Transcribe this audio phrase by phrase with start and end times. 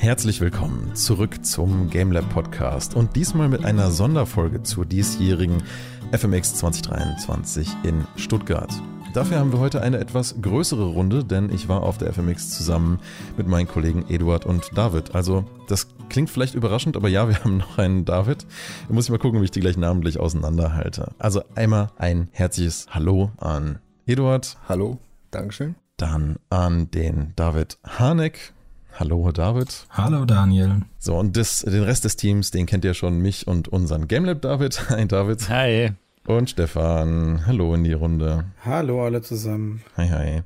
[0.00, 5.62] Herzlich willkommen zurück zum GameLab Podcast und diesmal mit einer Sonderfolge zur diesjährigen
[6.10, 8.72] FMX 2023 in Stuttgart.
[9.12, 12.98] Dafür haben wir heute eine etwas größere Runde, denn ich war auf der FMX zusammen
[13.36, 15.14] mit meinen Kollegen Eduard und David.
[15.14, 18.46] Also, das klingt vielleicht überraschend, aber ja, wir haben noch einen David.
[18.88, 21.12] Da muss ich mal gucken, wie ich die gleich namentlich auseinanderhalte.
[21.18, 24.56] Also einmal ein herzliches Hallo an Eduard.
[24.66, 24.96] Hallo,
[25.30, 25.74] Dankeschön.
[25.98, 28.54] Dann an den David Hanek.
[29.00, 29.86] Hallo David.
[29.88, 30.82] Hallo Daniel.
[30.98, 34.42] So, und das, den Rest des Teams, den kennt ihr schon, mich und unseren GameLab
[34.42, 34.90] David.
[34.90, 35.48] Hi David.
[35.48, 35.92] Hi.
[36.26, 37.46] Und Stefan.
[37.46, 38.44] Hallo in die Runde.
[38.62, 39.80] Hallo alle zusammen.
[39.96, 40.42] Hi, hi.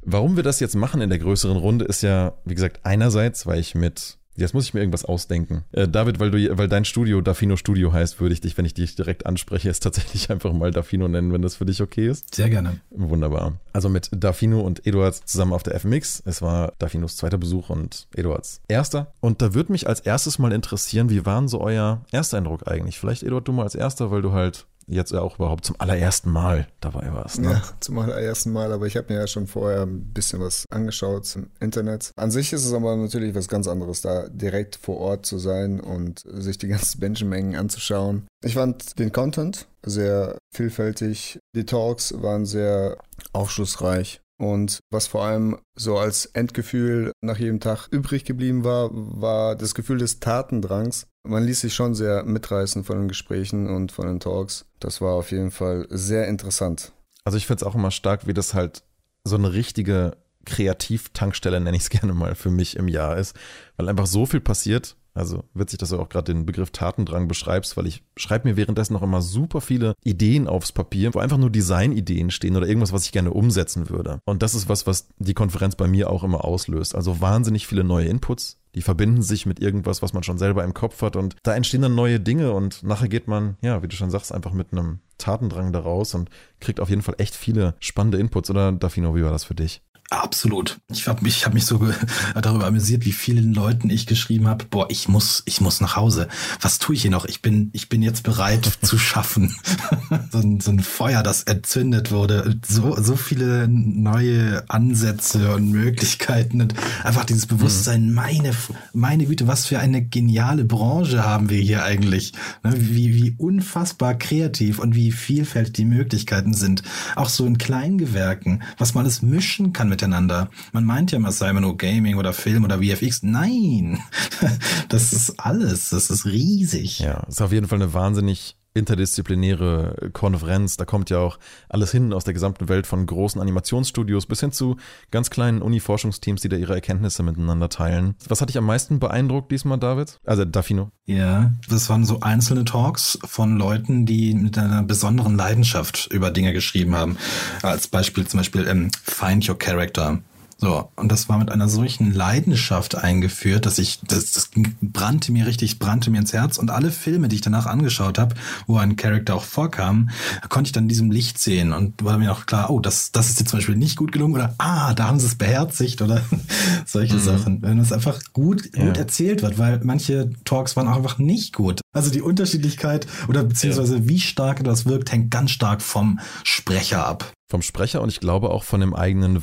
[0.00, 3.60] Warum wir das jetzt machen in der größeren Runde ist ja, wie gesagt, einerseits, weil
[3.60, 5.64] ich mit Jetzt muss ich mir irgendwas ausdenken.
[5.72, 8.74] Äh, David, weil du, weil dein Studio Dafino Studio heißt, würde ich dich, wenn ich
[8.74, 12.34] dich direkt anspreche, jetzt tatsächlich einfach mal Dafino nennen, wenn das für dich okay ist.
[12.34, 12.80] Sehr gerne.
[12.90, 13.58] Wunderbar.
[13.72, 16.22] Also mit Dafino und Eduard zusammen auf der FMX.
[16.24, 19.12] Es war Dafinos zweiter Besuch und Eduards erster.
[19.20, 22.98] Und da würde mich als erstes mal interessieren, wie war so euer Ersteindruck eigentlich?
[22.98, 26.66] Vielleicht Eduard, du mal als erster, weil du halt jetzt auch überhaupt zum allerersten Mal
[26.80, 27.40] dabei warst.
[27.40, 27.52] Ne?
[27.52, 31.34] Ja, zum allerersten Mal, aber ich habe mir ja schon vorher ein bisschen was angeschaut
[31.36, 32.10] im Internet.
[32.16, 35.80] An sich ist es aber natürlich was ganz anderes, da direkt vor Ort zu sein
[35.80, 38.26] und sich die ganzen Menschenmengen anzuschauen.
[38.44, 41.38] Ich fand den Content sehr vielfältig.
[41.54, 42.98] Die Talks waren sehr
[43.32, 44.20] aufschlussreich.
[44.40, 49.74] Und was vor allem so als Endgefühl nach jedem Tag übrig geblieben war, war das
[49.74, 51.06] Gefühl des Tatendrangs.
[51.28, 54.64] Man ließ sich schon sehr mitreißen von den Gesprächen und von den Talks.
[54.78, 56.92] Das war auf jeden Fall sehr interessant.
[57.22, 58.82] Also ich finde es auch immer stark, wie das halt
[59.24, 63.36] so eine richtige Kreativtankstelle, nenne ich es gerne mal, für mich im Jahr ist,
[63.76, 67.76] weil einfach so viel passiert also witzig, dass du auch gerade den Begriff Tatendrang beschreibst,
[67.76, 71.50] weil ich schreibe mir währenddessen noch immer super viele Ideen aufs Papier, wo einfach nur
[71.50, 74.20] Designideen stehen oder irgendwas, was ich gerne umsetzen würde.
[74.24, 76.94] Und das ist was, was die Konferenz bei mir auch immer auslöst.
[76.94, 80.74] Also wahnsinnig viele neue Inputs, die verbinden sich mit irgendwas, was man schon selber im
[80.74, 83.96] Kopf hat und da entstehen dann neue Dinge und nachher geht man, ja, wie du
[83.96, 88.18] schon sagst, einfach mit einem Tatendrang daraus und kriegt auf jeden Fall echt viele spannende
[88.18, 88.50] Inputs.
[88.50, 89.82] Oder Dafino, wie war das für dich?
[90.10, 90.80] Absolut.
[90.88, 91.88] Ich habe mich, hab mich so
[92.42, 96.26] darüber amüsiert, wie vielen Leuten ich geschrieben habe, boah, ich muss, ich muss nach Hause.
[96.60, 97.26] Was tue ich hier noch?
[97.26, 99.54] Ich bin, ich bin jetzt bereit zu schaffen.
[100.32, 102.58] so, ein, so ein Feuer, das entzündet wurde.
[102.66, 108.14] So, so viele neue Ansätze und Möglichkeiten und einfach dieses Bewusstsein, mhm.
[108.14, 108.50] meine,
[108.92, 112.32] meine Güte, was für eine geniale Branche haben wir hier eigentlich.
[112.64, 116.82] Ne, wie, wie unfassbar kreativ und wie vielfältig die Möglichkeiten sind.
[117.14, 120.48] Auch so in Kleingewerken, was man alles mischen kann mit miteinander.
[120.72, 123.22] Man meint ja immer, es sei immer nur Gaming oder Film oder VFX.
[123.22, 124.00] Nein,
[124.88, 125.90] das ist alles.
[125.90, 127.00] Das ist riesig.
[127.00, 130.76] Ja, ist auf jeden Fall eine wahnsinnig interdisziplinäre Konferenz.
[130.76, 131.38] Da kommt ja auch
[131.68, 134.76] alles hin aus der gesamten Welt von großen Animationsstudios bis hin zu
[135.10, 138.14] ganz kleinen Uni-Forschungsteams, die da ihre Erkenntnisse miteinander teilen.
[138.28, 140.20] Was hat dich am meisten beeindruckt diesmal, David?
[140.24, 140.90] Also Dafino.
[141.06, 146.52] Ja, das waren so einzelne Talks von Leuten, die mit einer besonderen Leidenschaft über Dinge
[146.52, 147.16] geschrieben haben.
[147.62, 150.20] Als Beispiel zum Beispiel ähm, Find Your Character
[150.60, 154.50] so, und das war mit einer solchen Leidenschaft eingeführt, dass ich, das, das
[154.82, 156.58] brannte mir richtig, brannte mir ins Herz.
[156.58, 158.34] Und alle Filme, die ich danach angeschaut habe,
[158.66, 160.10] wo ein Charakter auch vorkam,
[160.50, 163.30] konnte ich dann in diesem Licht sehen und war mir auch klar, oh, das, das
[163.30, 166.20] ist jetzt zum Beispiel nicht gut gelungen oder ah, da haben sie es beherzigt oder
[166.84, 167.20] solche mhm.
[167.20, 167.62] Sachen.
[167.62, 168.84] Wenn es einfach gut, ja.
[168.84, 171.80] gut erzählt wird, weil manche Talks waren auch einfach nicht gut.
[171.94, 174.08] Also die Unterschiedlichkeit oder beziehungsweise ja.
[174.08, 178.50] wie stark das wirkt, hängt ganz stark vom Sprecher ab vom Sprecher und ich glaube
[178.50, 179.42] auch von dem eigenen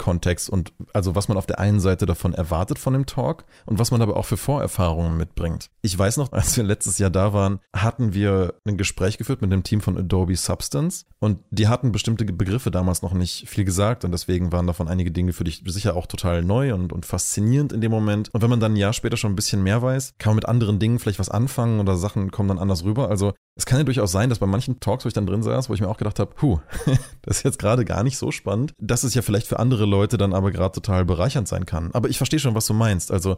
[0.00, 3.78] Wahrnehmungskontext und also was man auf der einen Seite davon erwartet von dem Talk und
[3.78, 5.70] was man aber auch für Vorerfahrungen mitbringt.
[5.82, 9.52] Ich weiß noch, als wir letztes Jahr da waren, hatten wir ein Gespräch geführt mit
[9.52, 14.04] dem Team von Adobe Substance und die hatten bestimmte Begriffe damals noch nicht viel gesagt
[14.04, 17.72] und deswegen waren davon einige Dinge für dich sicher auch total neu und, und faszinierend
[17.72, 18.30] in dem Moment.
[18.32, 20.46] Und wenn man dann ein Jahr später schon ein bisschen mehr weiß, kann man mit
[20.46, 23.08] anderen Dingen vielleicht was anfangen oder Sachen kommen dann anders rüber.
[23.08, 25.68] Also es kann ja durchaus sein, dass bei manchen Talks, wo ich dann drin saß,
[25.68, 26.60] wo ich mir auch gedacht habe, puh,
[27.22, 30.16] das ist jetzt gerade gar nicht so spannend, dass es ja vielleicht für andere Leute
[30.16, 31.90] dann aber gerade total bereichernd sein kann.
[31.92, 33.10] Aber ich verstehe schon, was du meinst.
[33.10, 33.36] Also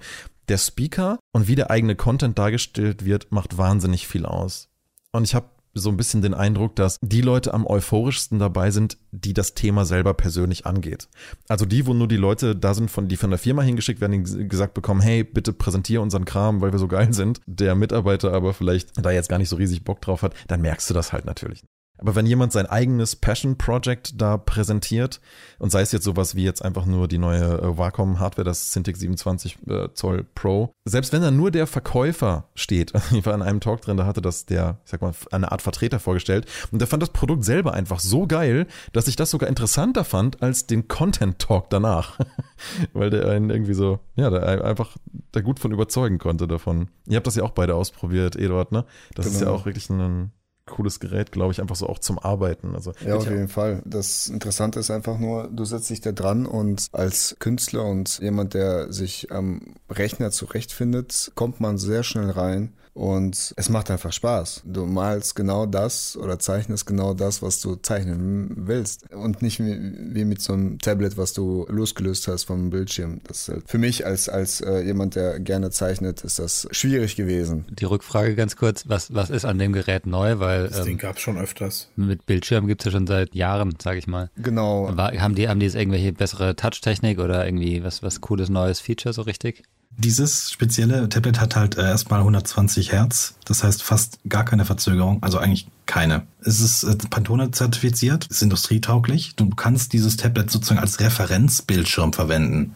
[0.49, 4.69] der Speaker und wie der eigene Content dargestellt wird, macht wahnsinnig viel aus.
[5.13, 8.99] Und ich habe so ein bisschen den Eindruck, dass die Leute am euphorischsten dabei sind,
[9.11, 11.09] die das Thema selber persönlich angeht.
[11.49, 14.25] Also die, wo nur die Leute da sind, von, die von der Firma hingeschickt werden,
[14.25, 17.41] die gesagt bekommen, hey, bitte präsentier unseren Kram, weil wir so geil sind.
[17.47, 20.91] Der Mitarbeiter aber vielleicht da jetzt gar nicht so riesig Bock drauf hat, dann merkst
[20.91, 21.65] du das halt natürlich.
[22.03, 25.21] Aber wenn jemand sein eigenes Passion Project da präsentiert
[25.61, 28.73] und sei es jetzt sowas wie jetzt einfach nur die neue äh, Wacom Hardware, das
[28.73, 33.43] Cintiq 27 äh, Zoll Pro, selbst wenn da nur der Verkäufer steht, ich war in
[33.43, 36.81] einem Talk drin, da hatte das der, ich sag mal, eine Art Vertreter vorgestellt und
[36.81, 40.67] der fand das Produkt selber einfach so geil, dass ich das sogar interessanter fand als
[40.67, 42.19] den Content Talk danach.
[42.93, 44.97] Weil der einen irgendwie so, ja, der einfach
[45.31, 46.89] da gut von überzeugen konnte davon.
[47.07, 48.85] Ihr habt das ja auch beide ausprobiert, Eduard, ne?
[49.15, 49.35] Das genau.
[49.35, 49.61] ist ja genau.
[49.61, 50.33] auch wirklich ein
[50.73, 52.75] cooles Gerät, glaube ich, einfach so auch zum Arbeiten.
[52.75, 53.83] Also, ja, auf jeden Fall.
[53.85, 58.55] Das Interessante ist einfach nur, du setzt dich da dran und als Künstler und jemand,
[58.55, 64.63] der sich am Rechner zurechtfindet, kommt man sehr schnell rein und es macht einfach Spaß.
[64.65, 69.11] Du malst genau das oder zeichnest genau das, was du zeichnen willst.
[69.13, 73.21] Und nicht wie, mit so einem Tablet, was du losgelöst hast vom Bildschirm.
[73.25, 77.17] Das ist halt für mich als, als äh, jemand, der gerne zeichnet, ist das schwierig
[77.17, 77.65] gewesen.
[77.71, 80.39] Die Rückfrage ganz kurz, was, was ist an dem Gerät neu?
[80.39, 81.89] Weil, das ähm, Ding gab es schon öfters.
[81.97, 84.31] Mit Bildschirm gibt es ja schon seit Jahren, sage ich mal.
[84.37, 84.95] Genau.
[84.97, 88.81] War, haben die, haben die jetzt irgendwelche bessere Touch-Technik oder irgendwie was, was cooles neues
[88.81, 89.63] Feature so richtig?
[89.99, 95.23] Dieses spezielle Tablet hat halt äh, erstmal 120 Hertz, das heißt fast gar keine Verzögerung,
[95.23, 96.27] also eigentlich keine.
[96.41, 99.37] Es ist äh, Pantone zertifiziert, ist industrietauglich.
[99.37, 102.75] Du kannst dieses Tablet sozusagen als Referenzbildschirm verwenden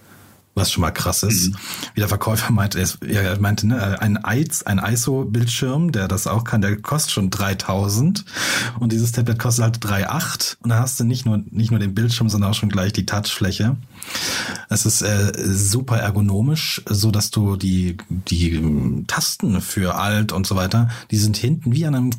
[0.56, 1.50] was schon mal krass ist.
[1.50, 1.56] Mhm.
[1.94, 6.62] Wie der Verkäufer meinte, er meinte, ne, ein, IS, ein ISO-Bildschirm, der das auch kann,
[6.62, 8.24] der kostet schon 3000
[8.80, 11.94] und dieses Tablet kostet halt 3,8 und da hast du nicht nur, nicht nur den
[11.94, 13.76] Bildschirm, sondern auch schon gleich die Touchfläche.
[14.68, 20.56] Es ist äh, super ergonomisch, so dass du die, die Tasten für Alt und so
[20.56, 22.10] weiter, die sind hinten wie an einem,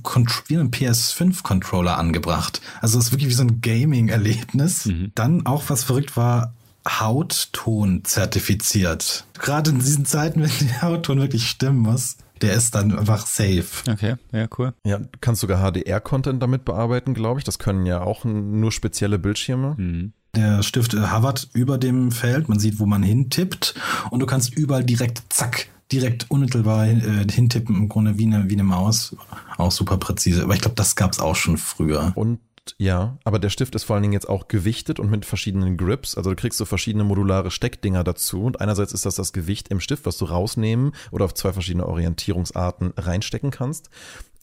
[0.48, 2.62] wie einem PS5-Controller angebracht.
[2.82, 4.86] Also es ist wirklich wie so ein Gaming-Erlebnis.
[4.86, 5.12] Mhm.
[5.16, 6.54] Dann auch was verrückt war,
[6.88, 9.26] Hautton zertifiziert.
[9.40, 13.66] Gerade in diesen Zeiten, wenn der Hautton wirklich stimmen muss, der ist dann einfach safe.
[13.90, 14.74] Okay, ja, cool.
[14.86, 17.44] Ja, du kannst sogar HDR-Content damit bearbeiten, glaube ich.
[17.44, 19.76] Das können ja auch nur spezielle Bildschirme.
[19.78, 20.14] Mhm.
[20.36, 23.76] Der Stift hovert über dem Feld, man sieht, wo man hintippt
[24.12, 28.54] und du kannst überall direkt, zack, direkt unmittelbar äh, hintippen, im Grunde wie eine, wie
[28.54, 29.16] eine Maus.
[29.58, 30.44] Auch super präzise.
[30.44, 32.12] Aber ich glaube, das gab es auch schon früher.
[32.16, 32.40] Und
[32.78, 36.16] ja, aber der Stift ist vor allen Dingen jetzt auch gewichtet und mit verschiedenen Grips.
[36.16, 38.44] Also du kriegst so verschiedene modulare Steckdinger dazu.
[38.44, 41.86] Und einerseits ist das das Gewicht im Stift, was du rausnehmen oder auf zwei verschiedene
[41.86, 43.90] Orientierungsarten reinstecken kannst.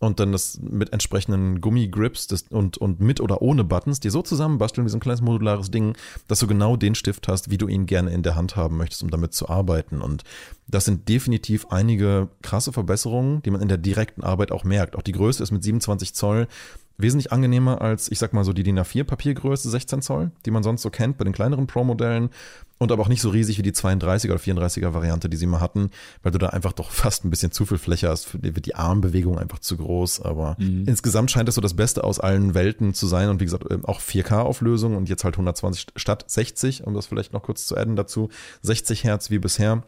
[0.04, 4.22] Und dann das mit entsprechenden Gummigrips das, und, und mit oder ohne Buttons, die so
[4.22, 5.96] zusammenbasteln wie so ein kleines modulares Ding,
[6.28, 9.02] dass du genau den Stift hast, wie du ihn gerne in der Hand haben möchtest,
[9.02, 10.00] um damit zu arbeiten.
[10.00, 10.24] Und
[10.68, 14.96] das sind definitiv einige krasse Verbesserungen, die man in der direkten Arbeit auch merkt.
[14.96, 16.48] Auch die Größe ist mit 27 Zoll
[16.96, 20.62] wesentlich angenehmer als, ich sag mal so, die DIN A4 Papiergröße 16 Zoll, die man
[20.62, 22.30] sonst so kennt bei den kleineren Pro-Modellen
[22.78, 25.60] und aber auch nicht so riesig wie die 32er oder 34er Variante, die sie mal
[25.60, 25.90] hatten,
[26.22, 28.66] weil du da einfach doch fast ein bisschen zu viel Fläche hast, für die wird
[28.66, 30.84] die Armbewegung einfach zu groß, aber mhm.
[30.86, 33.28] insgesamt scheint es so das Beste aus allen Welten zu sein.
[33.28, 37.42] Und wie gesagt, auch 4K-Auflösung und jetzt halt 120 statt 60, um das vielleicht noch
[37.42, 38.28] kurz zu adden dazu,
[38.62, 39.82] 60 Hertz wie bisher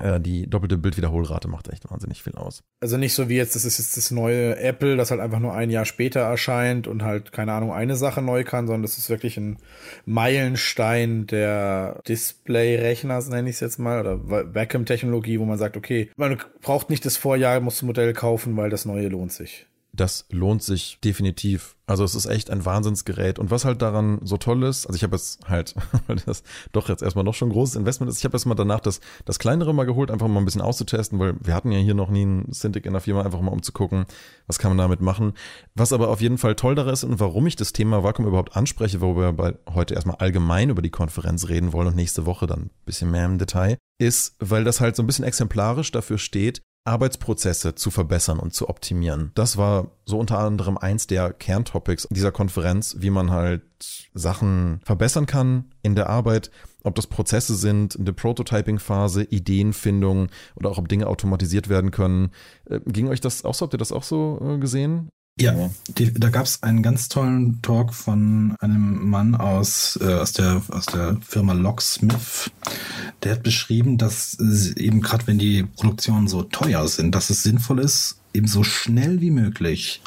[0.00, 2.62] die doppelte Bildwiederholrate macht echt wahnsinnig viel aus.
[2.80, 5.54] Also nicht so wie jetzt, das ist jetzt das neue Apple, das halt einfach nur
[5.54, 9.10] ein Jahr später erscheint und halt, keine Ahnung, eine Sache neu kann, sondern das ist
[9.10, 9.58] wirklich ein
[10.06, 16.38] Meilenstein der Display-Rechners, nenne ich es jetzt mal, oder Vacuum-Technologie, wo man sagt, okay, man
[16.62, 20.62] braucht nicht das Vorjahr, muss ein Modell kaufen, weil das neue lohnt sich das lohnt
[20.62, 21.76] sich definitiv.
[21.84, 23.38] Also es ist echt ein Wahnsinnsgerät.
[23.38, 25.74] Und was halt daran so toll ist, also ich habe es halt,
[26.06, 26.42] weil das
[26.72, 29.38] doch jetzt erstmal noch schon ein großes Investment ist, ich habe erstmal danach das, das
[29.38, 32.22] kleinere mal geholt, einfach mal ein bisschen auszutesten, weil wir hatten ja hier noch nie
[32.22, 34.06] einen Cintiq in der Firma, einfach mal um zu gucken,
[34.46, 35.34] was kann man damit machen.
[35.74, 38.56] Was aber auf jeden Fall toll daran ist und warum ich das Thema Vakuum überhaupt
[38.56, 42.60] anspreche, wo wir heute erstmal allgemein über die Konferenz reden wollen und nächste Woche dann
[42.60, 46.62] ein bisschen mehr im Detail, ist, weil das halt so ein bisschen exemplarisch dafür steht,
[46.84, 49.30] Arbeitsprozesse zu verbessern und zu optimieren.
[49.34, 53.62] Das war so unter anderem eins der Kerntopics dieser Konferenz, wie man halt
[54.14, 56.50] Sachen verbessern kann in der Arbeit,
[56.82, 62.30] ob das Prozesse sind, in der Prototyping-Phase, Ideenfindung oder auch ob Dinge automatisiert werden können.
[62.64, 63.64] Äh, ging euch das auch so?
[63.64, 65.08] Habt ihr das auch so äh, gesehen?
[65.40, 70.34] Ja, die, da gab es einen ganz tollen Talk von einem Mann aus, äh, aus,
[70.34, 72.50] der, aus der Firma Locksmith.
[73.22, 74.38] Der hat beschrieben, dass
[74.76, 79.20] eben gerade wenn die Produktionen so teuer sind, dass es sinnvoll ist, eben so schnell
[79.20, 80.02] wie möglich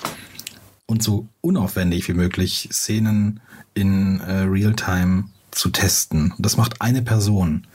[0.85, 3.39] und so unaufwendig wie möglich Szenen
[3.73, 6.33] in äh, Realtime zu testen.
[6.37, 7.65] Das macht eine Person.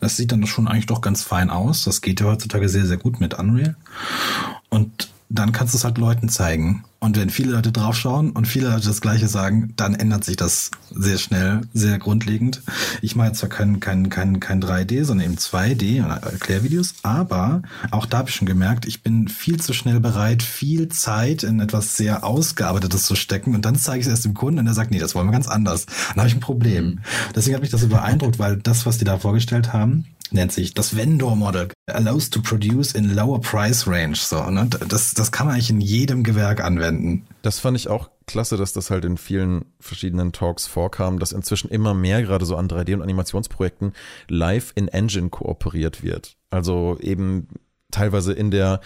[0.00, 1.84] Das sieht dann schon eigentlich doch ganz fein aus.
[1.84, 3.76] Das geht ja heutzutage sehr, sehr gut mit Unreal.
[4.68, 6.84] Und dann kannst du es halt Leuten zeigen.
[7.00, 10.70] Und wenn viele Leute draufschauen und viele Leute das Gleiche sagen, dann ändert sich das
[10.94, 12.62] sehr schnell, sehr grundlegend.
[13.00, 18.06] Ich mache jetzt zwar kein, kein, kein, kein 3D, sondern eben 2D Erklärvideos, aber auch
[18.06, 21.96] da habe ich schon gemerkt, ich bin viel zu schnell bereit, viel Zeit in etwas
[21.96, 24.92] sehr Ausgearbeitetes zu stecken und dann zeige ich es erst dem Kunden und er sagt,
[24.92, 25.86] nee, das wollen wir ganz anders.
[25.86, 27.00] Dann habe ich ein Problem.
[27.34, 30.74] Deswegen hat mich das so beeindruckt, weil das, was die da vorgestellt haben, nennt sich
[30.74, 31.68] das Vendor Model.
[31.86, 34.16] Allows to produce in lower price range.
[34.16, 34.68] So, ne?
[34.88, 37.26] das, das kann man eigentlich in jedem Gewerk anwenden.
[37.42, 41.70] Das fand ich auch klasse, dass das halt in vielen verschiedenen Talks vorkam, dass inzwischen
[41.70, 43.92] immer mehr gerade so an 3D- und Animationsprojekten
[44.28, 46.36] live in Engine kooperiert wird.
[46.50, 47.48] Also eben
[47.90, 48.80] teilweise in der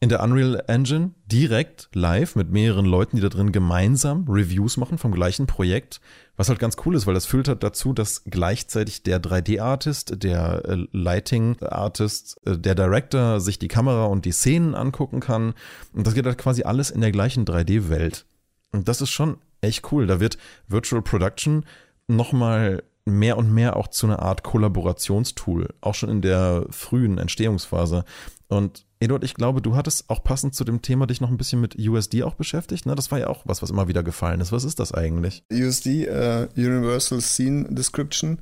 [0.00, 4.96] in der Unreal Engine direkt live mit mehreren Leuten, die da drin gemeinsam Reviews machen
[4.96, 6.00] vom gleichen Projekt
[6.38, 10.64] was halt ganz cool ist, weil das führt halt dazu, dass gleichzeitig der 3D-Artist, der
[10.64, 15.54] äh, Lighting-Artist, äh, der Director sich die Kamera und die Szenen angucken kann.
[15.92, 18.24] Und das geht halt quasi alles in der gleichen 3D-Welt.
[18.70, 20.06] Und das ist schon echt cool.
[20.06, 21.66] Da wird Virtual Production
[22.06, 28.04] nochmal mehr und mehr auch zu einer Art Kollaborationstool, auch schon in der frühen Entstehungsphase.
[28.46, 31.60] Und Eduard, ich glaube, du hattest auch passend zu dem Thema dich noch ein bisschen
[31.60, 32.84] mit USD auch beschäftigt.
[32.86, 32.94] Ne?
[32.94, 34.50] Das war ja auch was, was immer wieder gefallen ist.
[34.50, 35.44] Was ist das eigentlich?
[35.52, 38.40] USD, uh, äh, Universal Scene Description,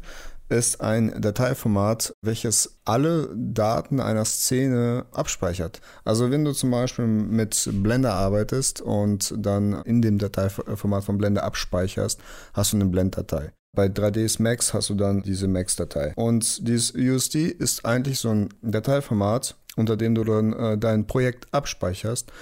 [0.49, 5.81] ist ein Dateiformat, welches alle Daten einer Szene abspeichert.
[6.05, 11.43] Also wenn du zum Beispiel mit Blender arbeitest und dann in dem Dateiformat von Blender
[11.43, 12.21] abspeicherst,
[12.55, 13.53] hast du eine Blenddatei.
[13.75, 16.15] Bei 3ds Max hast du dann diese Max-Datei.
[16.17, 21.47] Und dieses USD ist eigentlich so ein Dateiformat, unter dem du dann äh, dein Projekt
[21.53, 22.33] abspeicherst.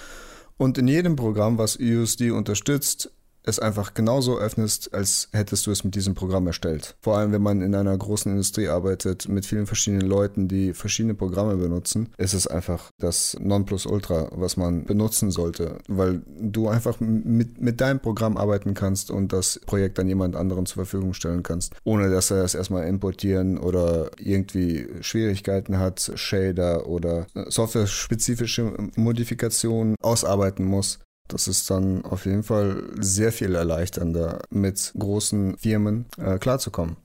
[0.57, 3.11] Und in jedem Programm, was USD unterstützt,
[3.45, 6.97] es einfach genauso öffnest, als hättest du es mit diesem Programm erstellt.
[7.01, 11.15] Vor allem, wenn man in einer großen Industrie arbeitet, mit vielen verschiedenen Leuten, die verschiedene
[11.15, 17.61] Programme benutzen, ist es einfach das Nonplusultra, was man benutzen sollte, weil du einfach mit,
[17.61, 21.75] mit deinem Programm arbeiten kannst und das Projekt dann jemand anderen zur Verfügung stellen kannst,
[21.85, 30.65] ohne dass er es erstmal importieren oder irgendwie Schwierigkeiten hat, Shader oder software-spezifische Modifikationen ausarbeiten
[30.65, 30.99] muss.
[31.29, 36.97] Das ist dann auf jeden Fall sehr viel erleichternder, mit großen Firmen äh, klarzukommen.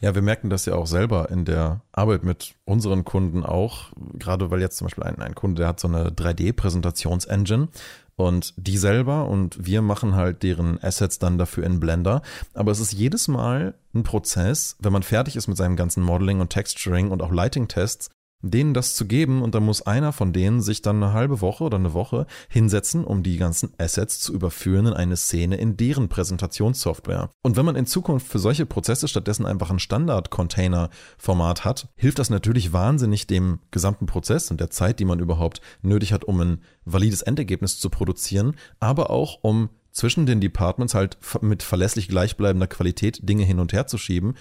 [0.00, 3.92] Ja, wir merken das ja auch selber in der Arbeit mit unseren Kunden auch.
[4.14, 7.68] Gerade weil jetzt zum Beispiel ein, ein Kunde, der hat so eine 3D-Präsentations-Engine
[8.16, 12.22] und die selber und wir machen halt deren Assets dann dafür in Blender.
[12.54, 16.40] Aber es ist jedes Mal ein Prozess, wenn man fertig ist mit seinem ganzen Modeling
[16.40, 18.10] und Texturing und auch Lighting-Tests,
[18.42, 21.64] denen das zu geben und dann muss einer von denen sich dann eine halbe Woche
[21.64, 26.08] oder eine Woche hinsetzen, um die ganzen Assets zu überführen in eine Szene in deren
[26.08, 27.30] Präsentationssoftware.
[27.42, 32.30] Und wenn man in Zukunft für solche Prozesse stattdessen einfach ein Standard-Container-Format hat, hilft das
[32.30, 36.62] natürlich wahnsinnig dem gesamten Prozess und der Zeit, die man überhaupt nötig hat, um ein
[36.84, 43.26] valides Endergebnis zu produzieren, aber auch um zwischen den Departments halt mit verlässlich gleichbleibender Qualität
[43.26, 44.34] Dinge hin und her zu schieben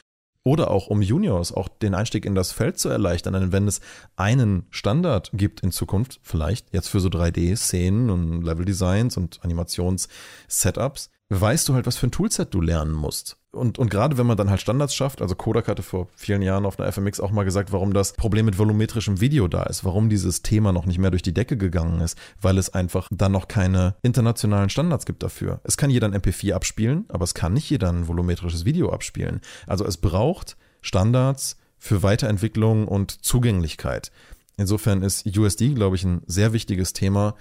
[0.45, 3.33] oder auch um Juniors auch den Einstieg in das Feld zu erleichtern.
[3.33, 3.81] Denn wenn es
[4.15, 11.67] einen Standard gibt in Zukunft, vielleicht jetzt für so 3D-Szenen und Level-Designs und Animations-Setups, weißt
[11.67, 13.37] du halt, was für ein Toolset du lernen musst.
[13.55, 16.65] Und, und gerade wenn man dann halt Standards schafft, also Kodak hatte vor vielen Jahren
[16.65, 20.09] auf einer FMX auch mal gesagt, warum das Problem mit volumetrischem Video da ist, warum
[20.09, 23.47] dieses Thema noch nicht mehr durch die Decke gegangen ist, weil es einfach dann noch
[23.47, 25.61] keine internationalen Standards gibt dafür.
[25.63, 29.41] Es kann jeder ein MP4 abspielen, aber es kann nicht jeder ein volumetrisches Video abspielen.
[29.67, 34.11] Also es braucht Standards für Weiterentwicklung und Zugänglichkeit.
[34.57, 37.35] Insofern ist USD, glaube ich, ein sehr wichtiges Thema,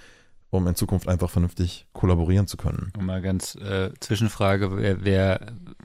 [0.55, 2.91] um in Zukunft einfach vernünftig kollaborieren zu können.
[2.97, 5.39] Und mal ganz äh, Zwischenfrage, wer, wer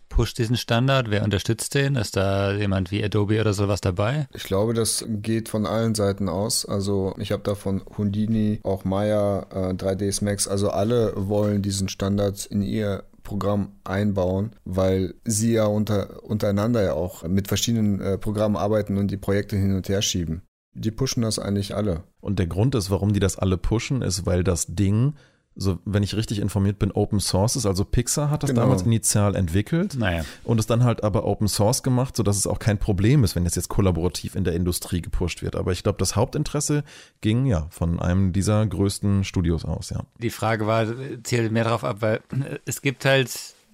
[0.08, 1.10] pusht diesen Standard?
[1.10, 1.96] Wer unterstützt den?
[1.96, 4.28] Ist da jemand wie Adobe oder sowas dabei?
[4.34, 6.66] Ich glaube, das geht von allen Seiten aus.
[6.66, 11.88] Also ich habe da von Houdini, auch Maya, äh, 3ds Max, also alle wollen diesen
[11.88, 18.18] Standard in ihr Programm einbauen, weil sie ja unter, untereinander ja auch mit verschiedenen äh,
[18.18, 20.42] Programmen arbeiten und die Projekte hin und her schieben.
[20.74, 22.04] Die pushen das eigentlich alle.
[22.20, 25.14] Und der Grund ist, warum die das alle pushen, ist, weil das Ding,
[25.56, 27.66] so wenn ich richtig informiert bin, Open Source ist.
[27.66, 28.62] Also Pixar hat das genau.
[28.62, 30.24] damals initial entwickelt naja.
[30.44, 33.44] und es dann halt aber Open Source gemacht, sodass es auch kein Problem ist, wenn
[33.44, 35.56] das jetzt kollaborativ in der Industrie gepusht wird.
[35.56, 36.84] Aber ich glaube, das Hauptinteresse
[37.20, 40.04] ging ja von einem dieser größten Studios aus, ja.
[40.18, 40.86] Die Frage war,
[41.24, 42.20] zählt mehr darauf ab, weil
[42.64, 43.30] es gibt halt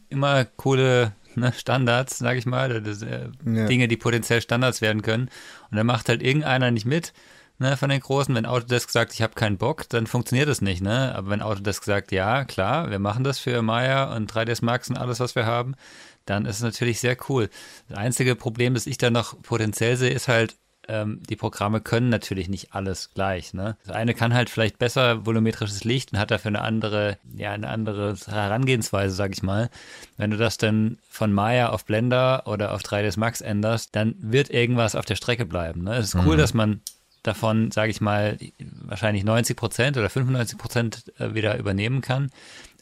[0.08, 3.66] immer coole ne, Standards, sage ich mal, das, äh, ja.
[3.66, 5.28] Dinge, die potenziell Standards werden können.
[5.70, 7.12] Und dann macht halt irgendeiner nicht mit
[7.58, 8.34] ne, von den Großen.
[8.34, 10.82] Wenn Autodesk sagt, ich habe keinen Bock, dann funktioniert das nicht.
[10.82, 11.14] Ne?
[11.14, 14.96] Aber wenn Autodesk sagt, ja, klar, wir machen das für Maya und 3ds Max und
[14.96, 15.74] alles, was wir haben,
[16.24, 17.48] dann ist es natürlich sehr cool.
[17.88, 20.56] Das einzige Problem, das ich da noch potenziell sehe, ist halt,
[20.88, 23.54] ähm, die Programme können natürlich nicht alles gleich.
[23.54, 23.76] Ne?
[23.84, 27.68] Das eine kann halt vielleicht besser volumetrisches Licht und hat dafür eine andere, ja, eine
[27.68, 29.70] andere Herangehensweise, sag ich mal.
[30.16, 34.50] Wenn du das dann von Maya auf Blender oder auf 3ds Max änderst, dann wird
[34.50, 35.84] irgendwas auf der Strecke bleiben.
[35.84, 35.96] Ne?
[35.96, 36.38] Es ist cool, mhm.
[36.38, 36.80] dass man
[37.22, 38.38] davon, sage ich mal,
[38.84, 42.30] wahrscheinlich 90 Prozent oder 95 Prozent äh, wieder übernehmen kann.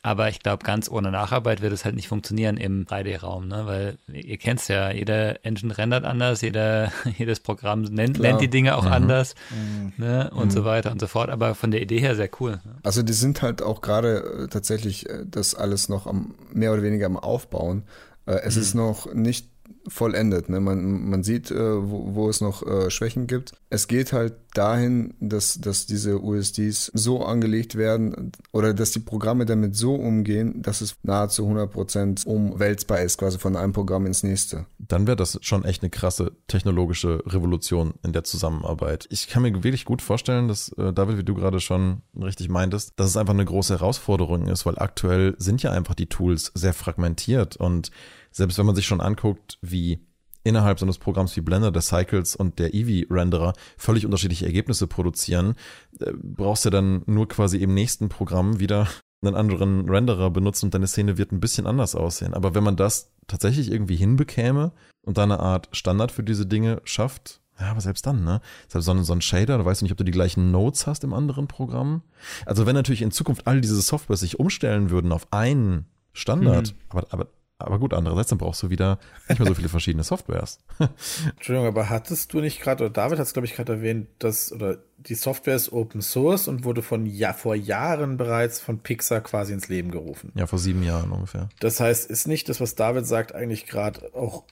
[0.05, 3.63] Aber ich glaube, ganz ohne Nacharbeit wird es halt nicht funktionieren im 3D-Raum, ne?
[3.65, 8.51] weil ihr kennt es ja, jeder Engine rendert anders, jeder, jedes Programm nennt, nennt die
[8.51, 8.93] Dinge auch mhm.
[8.93, 9.95] anders mhm.
[9.97, 10.31] Ne?
[10.35, 10.51] und mhm.
[10.51, 11.31] so weiter und so fort.
[11.31, 12.61] Aber von der Idee her sehr cool.
[12.67, 12.75] Ne?
[12.83, 16.83] Also die sind halt auch gerade äh, tatsächlich äh, das alles noch am, mehr oder
[16.83, 17.85] weniger am Aufbauen.
[18.27, 18.63] Äh, es mhm.
[18.63, 19.54] ist noch nicht
[19.89, 20.49] vollendet.
[20.49, 20.61] Ne?
[20.61, 23.53] Man, man sieht, äh, wo, wo, es noch äh, Schwächen gibt.
[23.71, 29.47] Es geht halt dahin, dass, dass diese USDs so angelegt werden oder dass die Programme
[29.47, 34.67] damit so umgehen, dass es nahezu 100% umwälzbar ist, quasi von einem Programm ins nächste.
[34.79, 39.07] Dann wäre das schon echt eine krasse technologische Revolution in der Zusammenarbeit.
[39.11, 42.93] Ich kann mir wirklich gut vorstellen, dass, äh, David, wie du gerade schon richtig meintest,
[42.97, 46.75] dass es einfach eine große Herausforderung ist, weil aktuell sind ja einfach die Tools sehr
[46.75, 47.91] fragmentiert und
[48.35, 50.01] selbst wenn man sich schon anguckt, wie
[50.43, 55.55] innerhalb so eines Programms wie Blender, der Cycles und der Eevee-Renderer völlig unterschiedliche Ergebnisse produzieren,
[56.01, 58.89] äh, brauchst du dann nur quasi im nächsten Programm wieder
[59.23, 62.35] einen anderen Renderer benutzen und deine Szene wird ein bisschen anders aussehen.
[62.35, 66.83] Aber wenn man das tatsächlich irgendwie hinbekäme und da eine Art Standard für diese Dinge
[66.85, 68.41] schafft, ja, aber selbst dann, ne?
[68.67, 70.89] Selbst so ein, so ein Shader, da weißt du nicht, ob du die gleichen Nodes
[70.89, 72.03] hast im anderen Programm.
[72.47, 76.75] Also wenn natürlich in Zukunft all diese Software sich umstellen würden auf einen Standard, hm.
[76.89, 80.59] aber, aber aber gut, andererseits, dann brauchst du wieder nicht mehr so viele verschiedene Softwares.
[81.37, 84.53] Entschuldigung, aber hattest du nicht gerade, oder David hat es, glaube ich, gerade erwähnt, dass,
[84.53, 89.21] oder die Software ist Open Source und wurde von ja, vor Jahren bereits von Pixar
[89.21, 90.33] quasi ins Leben gerufen.
[90.35, 91.49] Ja, vor sieben Jahren ungefähr.
[91.61, 94.45] Das heißt, ist nicht das, was David sagt, eigentlich gerade auch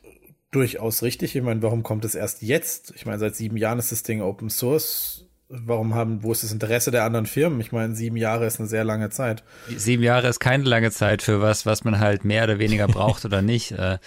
[0.53, 1.35] durchaus richtig?
[1.35, 2.93] Ich meine, warum kommt es erst jetzt?
[2.95, 6.53] Ich meine, seit sieben Jahren ist das Ding Open Source warum haben, wo ist das
[6.53, 7.61] Interesse der anderen Firmen?
[7.61, 9.45] Ich meine, sieben Jahre ist eine sehr lange Zeit.
[9.77, 13.25] Sieben Jahre ist keine lange Zeit für was, was man halt mehr oder weniger braucht
[13.25, 13.73] oder nicht.
[13.73, 13.99] Äh,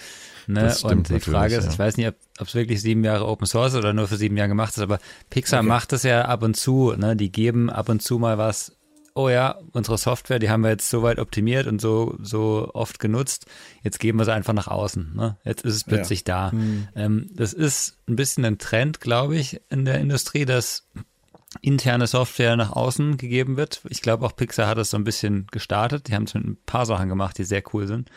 [0.46, 0.74] ne?
[0.82, 1.70] Und die Frage ist, ja.
[1.70, 4.48] ich weiß nicht, ob es wirklich sieben Jahre Open Source oder nur für sieben Jahre
[4.48, 4.98] gemacht ist, aber
[5.30, 5.68] Pixar okay.
[5.68, 6.94] macht es ja ab und zu.
[6.96, 7.16] Ne?
[7.16, 8.72] Die geben ab und zu mal was.
[9.14, 12.98] Oh ja, unsere Software, die haben wir jetzt so weit optimiert und so so oft
[12.98, 13.46] genutzt.
[13.82, 15.14] Jetzt geben wir sie einfach nach außen.
[15.14, 15.38] Ne?
[15.42, 16.50] Jetzt ist es plötzlich ja.
[16.50, 16.52] da.
[16.52, 16.88] Hm.
[16.94, 20.86] Ähm, das ist ein bisschen ein Trend, glaube ich, in der Industrie, dass
[21.62, 23.82] interne Software nach außen gegeben wird.
[23.88, 26.08] Ich glaube auch Pixar hat das so ein bisschen gestartet.
[26.08, 28.10] Die haben es mit ein paar Sachen gemacht, die sehr cool sind.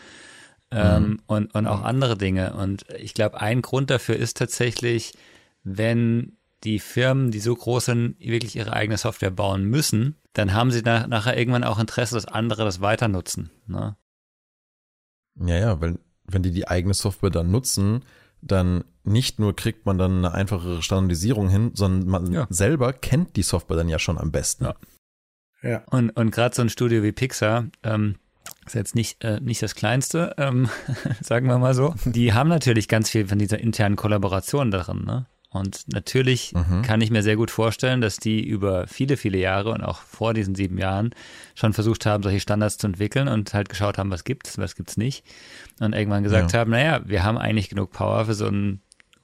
[0.72, 1.22] Ähm, mhm.
[1.26, 2.54] und, und auch andere Dinge.
[2.54, 5.14] Und ich glaube, ein Grund dafür ist tatsächlich,
[5.64, 10.70] wenn die Firmen, die so groß sind, wirklich ihre eigene Software bauen müssen, dann haben
[10.70, 13.50] sie nach, nachher irgendwann auch Interesse, dass andere das weiter nutzen.
[13.66, 13.96] Ne?
[15.36, 18.04] Ja, ja, weil wenn die die eigene Software dann nutzen,
[18.42, 22.46] dann nicht nur kriegt man dann eine einfachere Standardisierung hin, sondern man ja.
[22.50, 24.64] selber kennt die Software dann ja schon am besten.
[24.64, 24.74] Ja.
[25.62, 25.82] ja.
[25.90, 28.16] Und, und gerade so ein Studio wie Pixar, ähm,
[28.66, 30.68] ist jetzt nicht, äh, nicht das kleinste, ähm,
[31.20, 31.94] sagen wir mal so.
[32.04, 35.26] Die haben natürlich ganz viel von dieser internen Kollaboration darin, ne?
[35.52, 36.82] Und natürlich mhm.
[36.82, 40.32] kann ich mir sehr gut vorstellen, dass die über viele, viele Jahre und auch vor
[40.32, 41.10] diesen sieben Jahren
[41.56, 44.96] schon versucht haben, solche Standards zu entwickeln und halt geschaut haben, was gibt's, was gibt's
[44.96, 45.24] nicht.
[45.80, 46.60] Und irgendwann gesagt ja.
[46.60, 48.80] haben, naja, wir haben eigentlich genug Power für so einen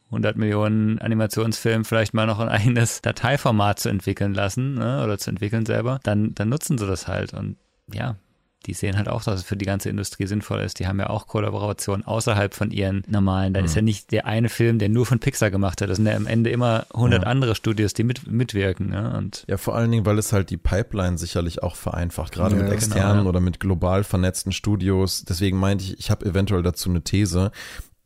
[0.06, 5.30] 100 Millionen Animationsfilm vielleicht mal noch ein eigenes Dateiformat zu entwickeln lassen ne, oder zu
[5.30, 7.34] entwickeln selber, dann, dann nutzen sie das halt.
[7.34, 7.56] Und
[7.92, 8.16] ja,
[8.66, 10.78] die sehen halt auch, dass es für die ganze Industrie sinnvoll ist.
[10.78, 13.54] Die haben ja auch Kollaborationen außerhalb von ihren normalen.
[13.54, 13.66] Da mhm.
[13.66, 15.88] ist ja nicht der eine Film, der nur von Pixar gemacht hat.
[15.88, 17.28] Das sind ja am Ende immer 100 ja.
[17.28, 18.92] andere Studios, die mit, mitwirken.
[18.92, 22.56] Ja, und ja, vor allen Dingen, weil es halt die Pipeline sicherlich auch vereinfacht, gerade
[22.56, 25.24] ja, mit externen genau, oder mit global vernetzten Studios.
[25.24, 27.52] Deswegen meinte ich, ich habe eventuell dazu eine These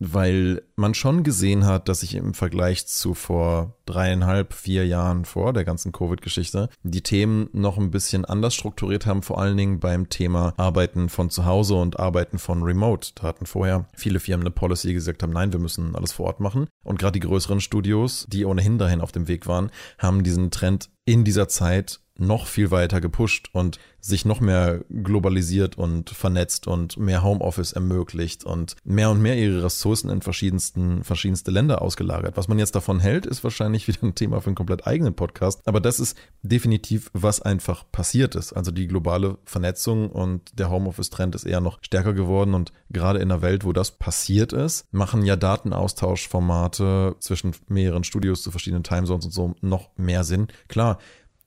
[0.01, 5.53] weil man schon gesehen hat, dass sich im Vergleich zu vor dreieinhalb, vier Jahren vor
[5.53, 10.09] der ganzen Covid-Geschichte die Themen noch ein bisschen anders strukturiert haben, vor allen Dingen beim
[10.09, 13.11] Thema Arbeiten von zu Hause und Arbeiten von Remote.
[13.15, 16.41] Da hatten vorher viele Firmen eine Policy gesagt haben, nein, wir müssen alles vor Ort
[16.41, 16.67] machen.
[16.83, 20.89] Und gerade die größeren Studios, die ohnehin dahin auf dem Weg waren, haben diesen Trend
[21.05, 26.97] in dieser Zeit noch viel weiter gepusht und sich noch mehr globalisiert und vernetzt und
[26.97, 32.37] mehr Homeoffice ermöglicht und mehr und mehr ihre Ressourcen in verschiedensten, verschiedenste Länder ausgelagert.
[32.37, 35.61] Was man jetzt davon hält, ist wahrscheinlich wieder ein Thema für einen komplett eigenen Podcast.
[35.67, 38.53] Aber das ist definitiv, was einfach passiert ist.
[38.53, 43.31] Also die globale Vernetzung und der Homeoffice-Trend ist eher noch stärker geworden und gerade in
[43.31, 49.27] einer Welt, wo das passiert ist, machen ja Datenaustauschformate zwischen mehreren Studios zu verschiedenen Timezones
[49.27, 50.49] und so noch mehr Sinn.
[50.69, 50.99] Klar,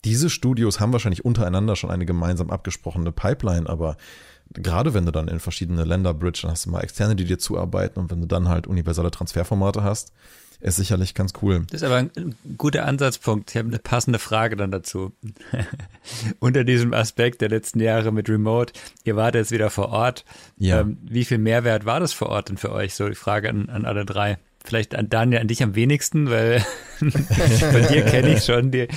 [0.06, 3.98] diese Studios haben wahrscheinlich untereinander schon eine gemeinsam abgesprochene Pipeline, aber
[4.54, 7.39] gerade wenn du dann in verschiedene Länder bridge, dann hast du mal Externe, die dir
[7.39, 10.12] zuarbeiten und wenn du dann halt universelle Transferformate hast,
[10.63, 11.66] ist sicherlich ganz cool.
[11.70, 13.52] Das ist aber ein guter Ansatzpunkt.
[13.52, 15.12] Ich habe eine passende Frage dann dazu.
[16.39, 18.72] Unter diesem Aspekt der letzten Jahre mit Remote,
[19.04, 20.24] ihr wart jetzt wieder vor Ort.
[20.58, 20.80] Ja.
[20.82, 22.96] Ähm, wie viel Mehrwert war das vor Ort denn für euch?
[22.96, 24.38] So die Frage an, an alle drei.
[24.63, 26.65] Vielleicht an Daniel, an dich am wenigsten, weil
[27.02, 28.88] bei dir kenne ich schon die,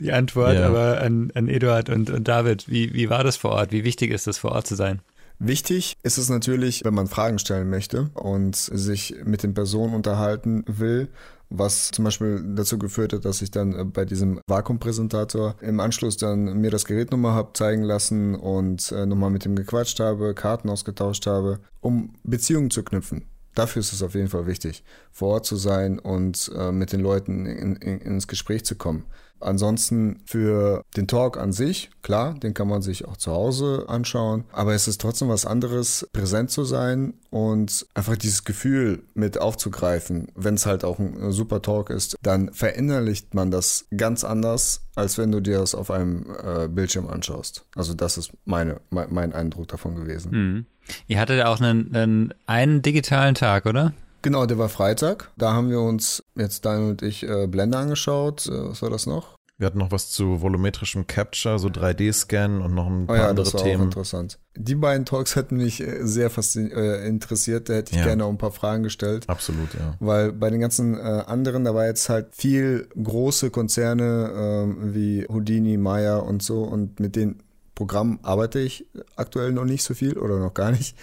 [0.00, 0.66] die Antwort, ja.
[0.66, 3.72] aber an, an Eduard und, und David, wie, wie war das vor Ort?
[3.72, 5.00] Wie wichtig ist es, vor Ort zu sein?
[5.40, 10.64] Wichtig ist es natürlich, wenn man Fragen stellen möchte und sich mit den Personen unterhalten
[10.66, 11.08] will
[11.50, 16.16] was zum Beispiel dazu geführt hat, dass ich dann äh, bei diesem Vakuumpräsentator im Anschluss
[16.16, 20.34] dann mir das Gerät nochmal habe zeigen lassen und äh, nochmal mit ihm gequatscht habe,
[20.34, 23.24] Karten ausgetauscht habe, um Beziehungen zu knüpfen.
[23.58, 27.00] Dafür ist es auf jeden Fall wichtig, vor Ort zu sein und äh, mit den
[27.00, 29.04] Leuten in, in, ins Gespräch zu kommen.
[29.40, 34.44] Ansonsten für den Talk an sich, klar, den kann man sich auch zu Hause anschauen,
[34.52, 40.28] aber es ist trotzdem was anderes, präsent zu sein und einfach dieses Gefühl mit aufzugreifen.
[40.34, 45.18] Wenn es halt auch ein super Talk ist, dann verinnerlicht man das ganz anders, als
[45.18, 47.64] wenn du dir das auf einem äh, Bildschirm anschaust.
[47.74, 50.30] Also das ist meine, mein, mein Eindruck davon gewesen.
[50.32, 50.66] Mhm.
[51.06, 53.92] Ihr hattet auch einen, einen, einen digitalen Tag, oder?
[54.22, 55.30] Genau, der war Freitag.
[55.36, 58.46] Da haben wir uns jetzt Daniel und ich äh, Blende angeschaut.
[58.46, 59.38] Äh, was war das noch?
[59.58, 63.28] Wir hatten noch was zu volumetrischem Capture, so 3D-Scan und noch ein paar oh ja,
[63.28, 63.80] andere das war Themen.
[63.80, 64.38] Auch interessant.
[64.56, 67.68] Die beiden Talks hätten mich äh, sehr äh, interessiert.
[67.68, 68.04] Da hätte ich ja.
[68.04, 69.28] gerne auch ein paar Fragen gestellt.
[69.28, 69.94] Absolut, ja.
[69.98, 75.26] Weil bei den ganzen äh, anderen, da war jetzt halt viel große Konzerne äh, wie
[75.28, 77.42] Houdini, Maya und so und mit denen
[77.78, 80.96] Programm arbeite ich aktuell noch nicht so viel oder noch gar nicht.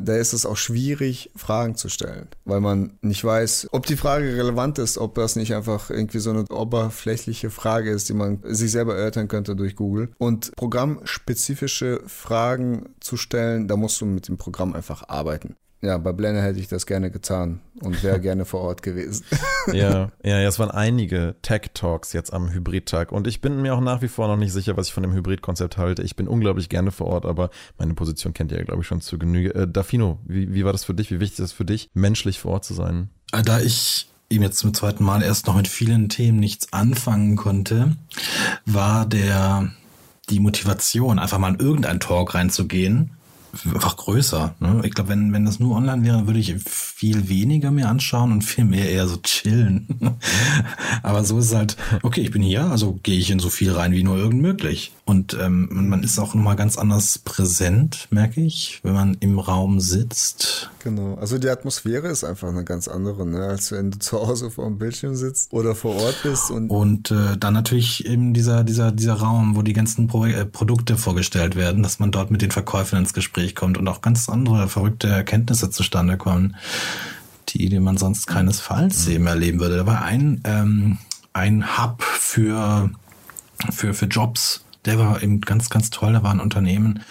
[0.00, 4.36] Da ist es auch schwierig, Fragen zu stellen, weil man nicht weiß, ob die Frage
[4.36, 8.70] relevant ist, ob das nicht einfach irgendwie so eine oberflächliche Frage ist, die man sich
[8.70, 10.12] selber erörtern könnte durch Google.
[10.18, 15.56] Und programmspezifische Fragen zu stellen, da musst du mit dem Programm einfach arbeiten.
[15.82, 19.24] Ja, bei Blender hätte ich das gerne getan und wäre gerne vor Ort gewesen.
[19.72, 24.02] ja, ja, es waren einige Tech-Talks jetzt am Hybrid-Tag und ich bin mir auch nach
[24.02, 26.02] wie vor noch nicht sicher, was ich von dem Hybrid-Konzept halte.
[26.02, 29.00] Ich bin unglaublich gerne vor Ort, aber meine Position kennt ihr ja, glaube ich, schon
[29.00, 29.54] zu Genüge.
[29.54, 31.10] Äh, Dafino, wie, wie war das für dich?
[31.10, 33.08] Wie wichtig ist es für dich, menschlich vor Ort zu sein?
[33.32, 37.36] Äh, da ich ihm jetzt zum zweiten Mal erst noch mit vielen Themen nichts anfangen
[37.36, 37.96] konnte,
[38.66, 39.72] war der
[40.28, 43.16] die Motivation, einfach mal in irgendein Talk reinzugehen
[43.64, 44.54] einfach größer.
[44.60, 44.82] Ne?
[44.84, 48.42] Ich glaube, wenn, wenn das nur online wäre, würde ich viel weniger mir anschauen und
[48.42, 49.88] viel mehr eher so chillen.
[51.02, 53.72] Aber so ist es halt, okay, ich bin hier, also gehe ich in so viel
[53.72, 54.92] rein wie nur irgend möglich.
[55.04, 59.80] Und ähm, man ist auch nochmal ganz anders präsent, merke ich, wenn man im Raum
[59.80, 60.70] sitzt.
[60.84, 63.44] Genau, also die Atmosphäre ist einfach eine ganz andere, ne?
[63.44, 66.50] als wenn du zu Hause vor dem Bildschirm sitzt oder vor Ort bist.
[66.50, 70.46] Und, und äh, dann natürlich eben dieser, dieser, dieser Raum, wo die ganzen Pro äh,
[70.46, 74.28] Produkte vorgestellt werden, dass man dort mit den Verkäufern ins Gespräch kommt und auch ganz
[74.28, 76.56] andere verrückte Erkenntnisse zustande kommen,
[77.48, 79.12] die, die man sonst keinesfalls mhm.
[79.12, 79.76] eben erleben würde.
[79.78, 80.98] Da war ein, ähm,
[81.32, 82.90] ein Hub für,
[83.70, 86.12] für, für Jobs, der war eben ganz, ganz toll.
[86.12, 87.02] Da war ein Unternehmen,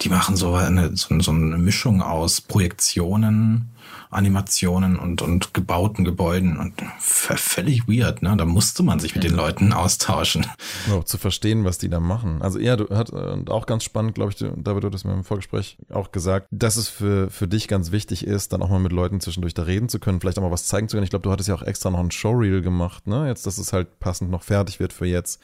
[0.00, 3.71] die machen so eine, so, so eine Mischung aus Projektionen,
[4.12, 8.36] Animationen und, und gebauten Gebäuden und völlig weird, ne?
[8.36, 10.46] Da musste man sich mit den Leuten austauschen.
[10.90, 12.42] Ja, zu verstehen, was die da machen.
[12.42, 15.24] Also ja, du hat und auch ganz spannend, glaube ich, David, du hast mir im
[15.24, 18.92] Vorgespräch auch gesagt, dass es für, für dich ganz wichtig ist, dann auch mal mit
[18.92, 21.04] Leuten zwischendurch da reden zu können, vielleicht auch mal was zeigen zu können.
[21.04, 23.26] Ich glaube, du hattest ja auch extra noch ein Showreel gemacht, ne?
[23.28, 25.40] Jetzt, dass es halt passend noch fertig wird für jetzt.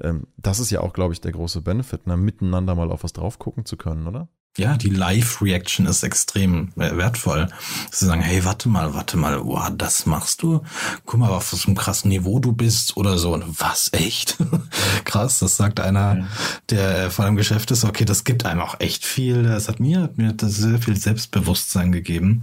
[0.00, 2.16] Ähm, das ist ja auch, glaube ich, der große Benefit, ne?
[2.16, 4.28] miteinander mal auf was drauf gucken zu können, oder?
[4.58, 7.48] Ja, die Live-Reaction ist extrem wertvoll.
[7.92, 10.62] Sie sagen, hey, warte mal, warte mal, wow, das machst du?
[11.06, 13.32] Guck mal, auf was für einem krassen Niveau du bist oder so.
[13.32, 14.36] Und was, echt?
[15.04, 16.26] Krass, das sagt einer,
[16.70, 17.84] der vor einem Geschäft ist.
[17.84, 19.44] Okay, das gibt einem auch echt viel.
[19.44, 22.42] Das hat mir, hat mir das sehr viel Selbstbewusstsein gegeben.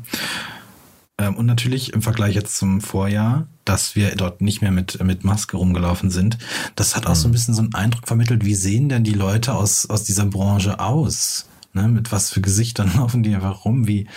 [1.17, 5.25] Ähm, und natürlich im Vergleich jetzt zum Vorjahr, dass wir dort nicht mehr mit, mit
[5.25, 6.37] Maske rumgelaufen sind,
[6.77, 7.33] das hat auch so ein mhm.
[7.33, 11.47] bisschen so einen Eindruck vermittelt, wie sehen denn die Leute aus, aus dieser Branche aus?
[11.75, 14.07] Ne, mit was für Gesichtern laufen die einfach rum, wie,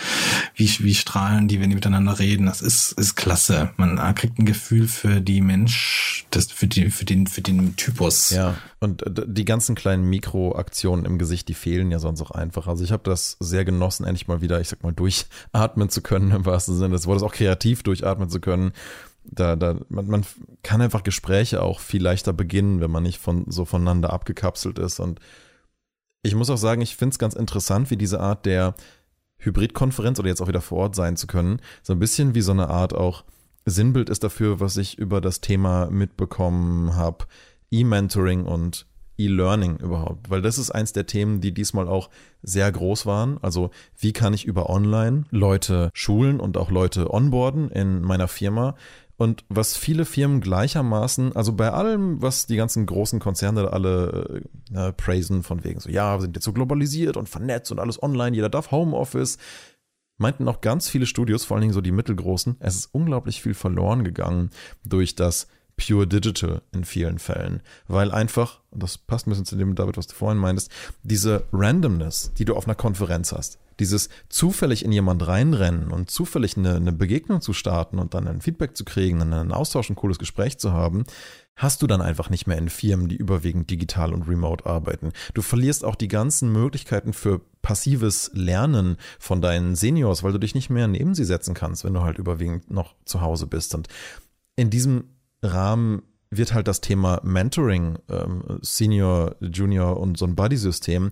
[0.55, 2.45] wie, wie strahlen die, wenn die miteinander reden.
[2.45, 3.71] Das ist, ist klasse.
[3.75, 8.29] Man kriegt ein Gefühl für die Mensch, das, für, die, für, den, für den Typus.
[8.29, 12.67] Ja, und äh, die ganzen kleinen Mikroaktionen im Gesicht, die fehlen ja sonst auch einfach.
[12.67, 16.31] Also ich habe das sehr genossen, endlich mal wieder, ich sag mal, durchatmen zu können,
[16.35, 18.71] im wahrsten Sinne des Wortes, auch kreativ durchatmen zu können
[19.31, 20.25] da, da, man, man
[20.63, 24.99] kann einfach Gespräche auch viel leichter beginnen, wenn man nicht von so voneinander abgekapselt ist
[24.99, 25.19] und
[26.21, 28.75] ich muss auch sagen, ich finde es ganz interessant, wie diese Art der
[29.37, 32.51] Hybridkonferenz oder jetzt auch wieder vor Ort sein zu können, so ein bisschen wie so
[32.51, 33.23] eine Art auch
[33.65, 37.25] Sinnbild ist dafür, was ich über das Thema mitbekommen habe,
[37.71, 42.09] E-Mentoring und E-Learning überhaupt, weil das ist eins der Themen, die diesmal auch
[42.41, 43.37] sehr groß waren.
[43.41, 48.75] Also wie kann ich über Online Leute schulen und auch Leute onboarden in meiner Firma
[49.19, 54.93] Und was viele Firmen gleichermaßen, also bei allem, was die ganzen großen Konzerne alle äh,
[54.93, 58.33] praisen, von wegen so, ja, wir sind jetzt so globalisiert und vernetzt und alles online,
[58.33, 59.37] jeder darf Homeoffice,
[60.19, 63.55] meinten auch ganz viele Studios, vor allen Dingen so die mittelgroßen, es ist unglaublich viel
[63.55, 64.51] verloren gegangen
[64.85, 69.57] durch das Pure Digital in vielen Fällen, weil einfach, und das passt ein bisschen zu
[69.57, 70.71] dem, David, was du vorhin meintest,
[71.03, 76.57] diese Randomness, die du auf einer Konferenz hast, dieses zufällig in jemand reinrennen und zufällig
[76.57, 80.19] eine, eine Begegnung zu starten und dann ein Feedback zu kriegen, einen Austausch, ein cooles
[80.19, 81.05] Gespräch zu haben,
[81.55, 85.11] hast du dann einfach nicht mehr in Firmen, die überwiegend digital und remote arbeiten.
[85.33, 90.55] Du verlierst auch die ganzen Möglichkeiten für passives Lernen von deinen Seniors, weil du dich
[90.55, 93.75] nicht mehr neben sie setzen kannst, wenn du halt überwiegend noch zu Hause bist.
[93.75, 93.89] Und
[94.55, 95.09] in diesem
[95.43, 101.11] Rahmen wird halt das Thema Mentoring, ähm, Senior, Junior und so ein Buddy-System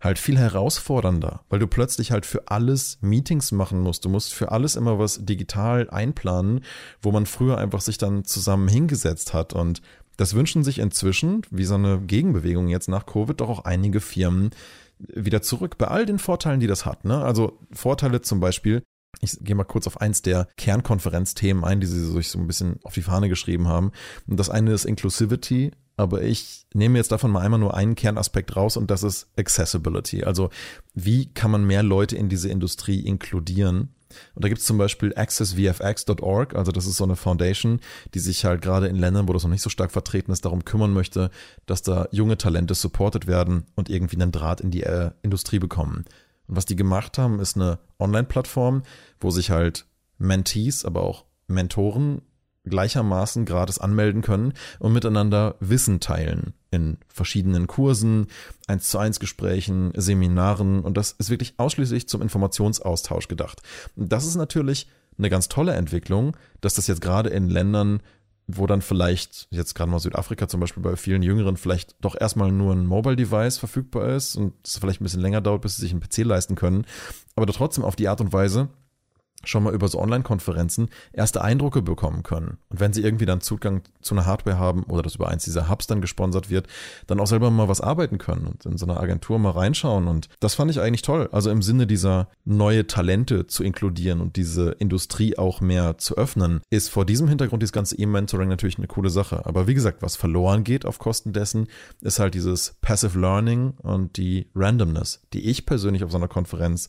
[0.00, 4.04] halt viel herausfordernder, weil du plötzlich halt für alles Meetings machen musst.
[4.04, 6.64] Du musst für alles immer was digital einplanen,
[7.02, 9.52] wo man früher einfach sich dann zusammen hingesetzt hat.
[9.52, 9.82] Und
[10.16, 14.50] das wünschen sich inzwischen, wie so eine Gegenbewegung jetzt nach Covid, doch auch einige Firmen
[14.98, 17.04] wieder zurück bei all den Vorteilen, die das hat.
[17.04, 17.22] Ne?
[17.22, 18.82] Also Vorteile zum Beispiel,
[19.20, 22.80] ich gehe mal kurz auf eins der Kernkonferenzthemen ein, die sie sich so ein bisschen
[22.84, 23.92] auf die Fahne geschrieben haben.
[24.26, 28.56] Und das eine ist Inclusivity, aber ich nehme jetzt davon mal einmal nur einen Kernaspekt
[28.56, 30.24] raus und das ist Accessibility.
[30.24, 30.48] Also
[30.94, 33.94] wie kann man mehr Leute in diese Industrie inkludieren?
[34.34, 37.80] Und da gibt es zum Beispiel accessvfx.org, also das ist so eine Foundation,
[38.14, 40.64] die sich halt gerade in Ländern, wo das noch nicht so stark vertreten ist, darum
[40.64, 41.30] kümmern möchte,
[41.66, 46.06] dass da junge Talente supported werden und irgendwie einen Draht in die äh, Industrie bekommen.
[46.50, 48.82] Und was die gemacht haben, ist eine Online-Plattform,
[49.20, 49.86] wo sich halt
[50.18, 52.22] Mentees, aber auch Mentoren
[52.64, 58.26] gleichermaßen gratis anmelden können und miteinander Wissen teilen in verschiedenen Kursen,
[58.66, 63.62] eins zu eins Gesprächen, Seminaren und das ist wirklich ausschließlich zum Informationsaustausch gedacht.
[63.94, 68.02] Das ist natürlich eine ganz tolle Entwicklung, dass das jetzt gerade in Ländern,
[68.56, 72.52] wo dann vielleicht, jetzt gerade mal Südafrika zum Beispiel bei vielen Jüngeren, vielleicht doch erstmal
[72.52, 75.82] nur ein Mobile Device verfügbar ist und es vielleicht ein bisschen länger dauert, bis sie
[75.82, 76.84] sich einen PC leisten können,
[77.36, 78.68] aber trotzdem auf die Art und Weise
[79.44, 82.58] schon mal über so Online-Konferenzen erste Eindrücke bekommen können.
[82.68, 85.68] Und wenn sie irgendwie dann Zugang zu einer Hardware haben oder das über eins dieser
[85.68, 86.66] Hubs dann gesponsert wird,
[87.06, 90.08] dann auch selber mal was arbeiten können und in so einer Agentur mal reinschauen.
[90.08, 91.28] Und das fand ich eigentlich toll.
[91.32, 96.60] Also im Sinne dieser neue Talente zu inkludieren und diese Industrie auch mehr zu öffnen,
[96.70, 99.46] ist vor diesem Hintergrund dieses ganze E-Mentoring natürlich eine coole Sache.
[99.46, 101.68] Aber wie gesagt, was verloren geht auf Kosten dessen,
[102.00, 106.88] ist halt dieses Passive Learning und die Randomness, die ich persönlich auf so einer Konferenz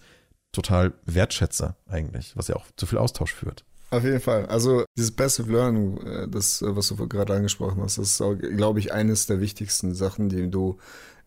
[0.51, 3.63] total wertschätze eigentlich, was ja auch zu viel Austausch führt.
[3.91, 4.45] Auf jeden Fall.
[4.45, 8.23] Also dieses Passive Learning, äh, das, äh, was du gerade angesprochen hast, ist,
[8.55, 10.77] glaube ich, eines der wichtigsten Sachen, die du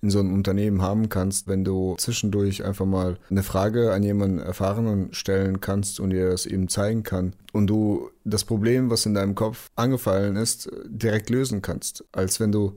[0.05, 4.39] in so einem Unternehmen haben kannst, wenn du zwischendurch einfach mal eine Frage an jemanden
[4.39, 9.15] Erfahrenen stellen kannst und dir das eben zeigen kann und du das Problem, was in
[9.15, 12.77] deinem Kopf angefallen ist, direkt lösen kannst, als wenn du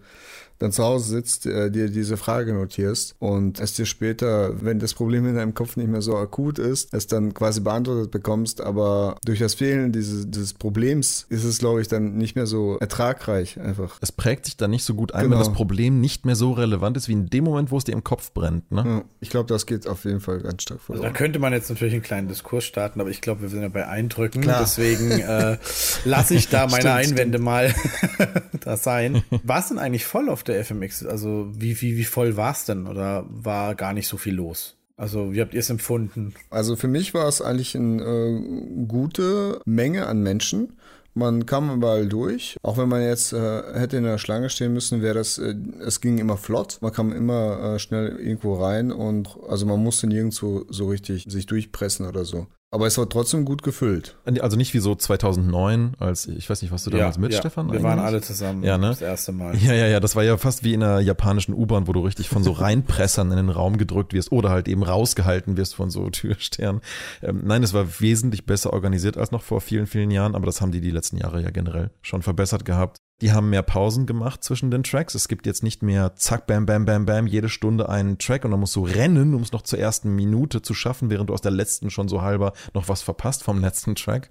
[0.59, 4.93] dann zu Hause sitzt, äh, dir diese Frage notierst und es dir später, wenn das
[4.93, 9.17] Problem in deinem Kopf nicht mehr so akut ist, es dann quasi beantwortet bekommst, aber
[9.25, 13.59] durch das Fehlen dieses, dieses Problems ist es, glaube ich, dann nicht mehr so ertragreich
[13.59, 13.97] einfach.
[14.01, 15.35] Es prägt sich dann nicht so gut ein, genau.
[15.35, 17.93] wenn das Problem nicht mehr so relevant ist, wie in dem Moment, wo es dir
[17.93, 18.71] im Kopf brennt.
[18.71, 18.83] Ne?
[18.85, 20.95] Ja, ich glaube, das geht auf jeden Fall ganz stark vor.
[20.95, 23.61] Also da könnte man jetzt natürlich einen kleinen Diskurs starten, aber ich glaube, wir sind
[23.61, 24.59] ja bei Eindrücken, Klar.
[24.61, 25.57] deswegen äh,
[26.05, 27.45] lasse ich da meine stimmt, Einwände stimmt.
[27.45, 27.75] mal
[28.61, 29.23] da sein.
[29.43, 31.05] War es denn eigentlich voll auf der FMX?
[31.05, 34.75] Also wie, wie, wie voll war es denn oder war gar nicht so viel los?
[34.97, 36.33] Also wie habt ihr es empfunden?
[36.49, 40.73] Also für mich war es eigentlich eine äh, gute Menge an Menschen.
[41.13, 42.57] Man kam überall durch.
[42.61, 46.01] Auch wenn man jetzt äh, hätte in der Schlange stehen müssen, wäre das, äh, es
[46.01, 46.79] ging immer flott.
[46.81, 51.45] Man kam immer äh, schnell irgendwo rein und also man musste nirgendwo so richtig sich
[51.45, 52.47] durchpressen oder so.
[52.69, 54.17] Aber es war trotzdem gut gefüllt.
[54.41, 57.39] Also nicht wie so 2009, als ich weiß nicht, was du damals ja, mit, ja.
[57.39, 57.67] Stefan?
[57.67, 57.83] Wir eigentlich?
[57.83, 58.89] waren alle zusammen ja, ne?
[58.89, 59.55] das erste Mal.
[59.55, 62.27] Ja, ja, ja, das war ja fast wie in einer japanischen U-Bahn, wo du richtig
[62.27, 66.09] von so Reinpressern in den Raum gedrückt wirst oder halt eben rausgehalten wirst von so
[66.11, 66.81] Türstern.
[67.21, 70.59] Ähm, nein, es war wesentlich besser organisiert als noch vor vielen, vielen Jahren, aber das
[70.59, 72.97] haben die die letzten Jahre ja generell schon verbessert gehabt.
[73.21, 75.15] Die haben mehr Pausen gemacht zwischen den Tracks.
[75.15, 78.51] Es gibt jetzt nicht mehr zack, bam, bam, bam, bam, jede Stunde einen Track und
[78.51, 81.41] dann musst du rennen, um es noch zur ersten Minute zu schaffen, während du aus
[81.41, 84.29] der letzten schon so halber noch was verpasst vom letzten Track.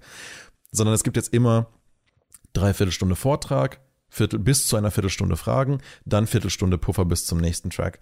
[0.71, 1.67] Sondern es gibt jetzt immer
[2.53, 7.99] Dreiviertelstunde Vortrag, Viertel, bis zu einer Viertelstunde Fragen, dann Viertelstunde Puffer bis zum nächsten Track.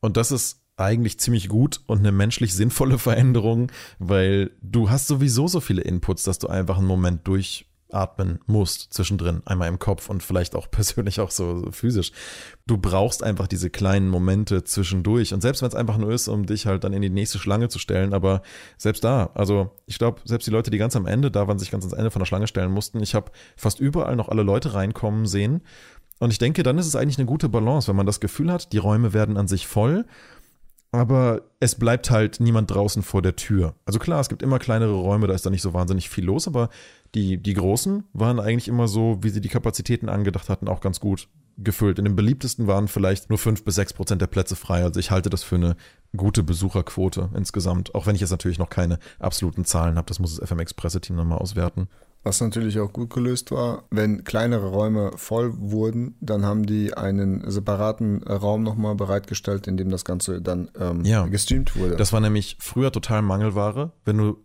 [0.00, 5.48] Und das ist eigentlich ziemlich gut und eine menschlich sinnvolle Veränderung, weil du hast sowieso
[5.48, 10.08] so viele Inputs, dass du einfach einen Moment durch atmen musst zwischendrin, einmal im Kopf
[10.08, 12.12] und vielleicht auch persönlich auch so, physisch.
[12.66, 15.34] Du brauchst einfach diese kleinen Momente zwischendurch.
[15.34, 17.68] Und selbst wenn es einfach nur ist, um dich halt dann in die nächste Schlange
[17.68, 18.42] zu stellen, aber
[18.78, 21.70] selbst da, also ich glaube, selbst die Leute, die ganz am Ende da waren, sich
[21.70, 24.74] ganz ans Ende von der Schlange stellen mussten, ich habe fast überall noch alle Leute
[24.74, 25.62] reinkommen sehen.
[26.18, 28.72] Und ich denke, dann ist es eigentlich eine gute Balance, wenn man das Gefühl hat,
[28.72, 30.04] die Räume werden an sich voll
[30.92, 33.74] aber es bleibt halt niemand draußen vor der Tür.
[33.86, 36.46] Also klar, es gibt immer kleinere Räume, da ist da nicht so wahnsinnig viel los,
[36.46, 36.68] aber
[37.14, 41.00] die, die großen waren eigentlich immer so, wie sie die Kapazitäten angedacht hatten, auch ganz
[41.00, 41.98] gut gefüllt.
[41.98, 44.82] In den beliebtesten waren vielleicht nur fünf bis sechs Prozent der Plätze frei.
[44.82, 45.76] Also ich halte das für eine
[46.16, 50.06] gute Besucherquote insgesamt, auch wenn ich jetzt natürlich noch keine absoluten Zahlen habe.
[50.06, 51.88] Das muss das FMX Presseteam nochmal auswerten.
[52.24, 57.50] Was natürlich auch gut gelöst war, wenn kleinere Räume voll wurden, dann haben die einen
[57.50, 61.26] separaten Raum nochmal bereitgestellt, in dem das Ganze dann ähm, ja.
[61.26, 61.96] gestreamt wurde.
[61.96, 63.90] Das war nämlich früher total Mangelware.
[64.04, 64.38] Wenn du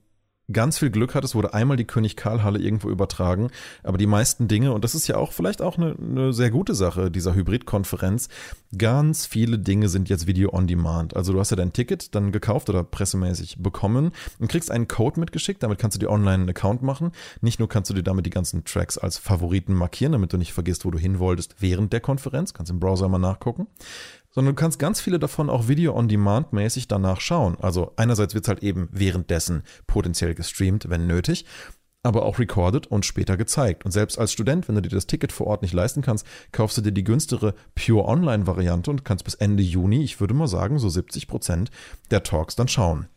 [0.52, 3.50] ganz viel Glück hattest, wurde einmal die König Karl Halle irgendwo übertragen.
[3.84, 6.74] Aber die meisten Dinge, und das ist ja auch vielleicht auch eine, eine sehr gute
[6.74, 8.30] Sache dieser Hybridkonferenz,
[8.78, 11.16] ganz viele Dinge sind jetzt Video on Demand.
[11.16, 15.20] Also du hast ja dein Ticket dann gekauft oder pressemäßig bekommen und kriegst einen Code
[15.20, 15.64] mitgeschickt.
[15.64, 17.12] Damit kannst du dir online einen Account machen.
[17.42, 20.54] Nicht nur kannst du dir damit die ganzen Tracks als Favoriten markieren, damit du nicht
[20.54, 22.54] vergisst, wo du hin wolltest während der Konferenz.
[22.54, 23.68] Kannst im Browser mal nachgucken
[24.38, 27.58] sondern du kannst ganz viele davon auch Video-on-Demand-mäßig danach schauen.
[27.60, 31.44] Also einerseits wird es halt eben währenddessen potenziell gestreamt, wenn nötig,
[32.04, 33.84] aber auch recorded und später gezeigt.
[33.84, 36.78] Und selbst als Student, wenn du dir das Ticket vor Ort nicht leisten kannst, kaufst
[36.78, 40.78] du dir die günstigere Pure Online-Variante und kannst bis Ende Juni, ich würde mal sagen,
[40.78, 41.72] so 70 Prozent
[42.12, 43.08] der Talks dann schauen.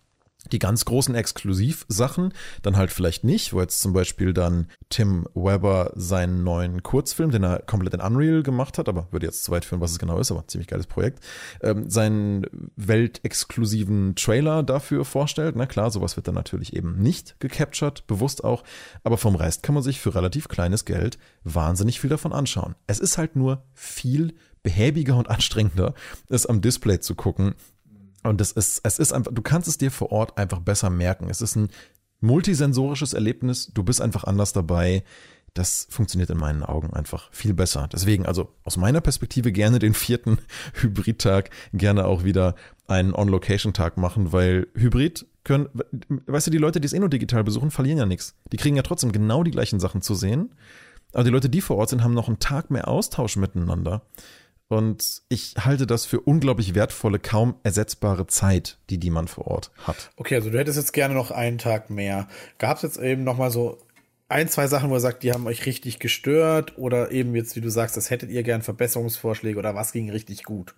[0.53, 5.93] Die ganz großen Exklusivsachen dann halt vielleicht nicht, wo jetzt zum Beispiel dann Tim Weber
[5.95, 9.65] seinen neuen Kurzfilm, den er komplett in Unreal gemacht hat, aber würde jetzt zu weit
[9.65, 11.23] führen, was es genau ist, aber ziemlich geiles Projekt,
[11.63, 15.57] ähm, seinen weltexklusiven Trailer dafür vorstellt.
[15.57, 18.65] Na klar, sowas wird dann natürlich eben nicht gecaptured, bewusst auch,
[19.05, 22.75] aber vom Rest kann man sich für relativ kleines Geld wahnsinnig viel davon anschauen.
[22.87, 25.95] Es ist halt nur viel behäbiger und anstrengender,
[26.29, 27.55] es am Display zu gucken,
[28.23, 31.29] und das ist, es ist einfach, du kannst es dir vor Ort einfach besser merken.
[31.31, 31.71] Es ist ein
[32.21, 33.71] multisensorisches Erlebnis.
[33.73, 35.05] Du bist einfach anders dabei.
[35.55, 37.89] Das funktioniert in meinen Augen einfach viel besser.
[37.93, 40.39] Deswegen, also aus meiner Perspektive gerne den vierten
[40.75, 42.55] Hybrid-Tag, gerne auch wieder
[42.87, 45.69] einen On-Location-Tag machen, weil Hybrid können,
[46.27, 48.37] weißt du, die Leute, die es eh nur digital besuchen, verlieren ja nichts.
[48.53, 50.55] Die kriegen ja trotzdem genau die gleichen Sachen zu sehen.
[51.13, 54.03] Aber die Leute, die vor Ort sind, haben noch einen Tag mehr Austausch miteinander.
[54.71, 59.73] Und ich halte das für unglaublich wertvolle, kaum ersetzbare Zeit, die die man vor Ort
[59.85, 60.13] hat.
[60.17, 62.29] Okay, also du hättest jetzt gerne noch einen Tag mehr.
[62.59, 63.79] Gab es jetzt eben noch mal so
[64.29, 67.61] ein, zwei Sachen, wo ihr sagt, die haben euch richtig gestört oder eben jetzt, wie
[67.61, 70.77] du sagst, das hättet ihr gern Verbesserungsvorschläge oder was ging richtig gut?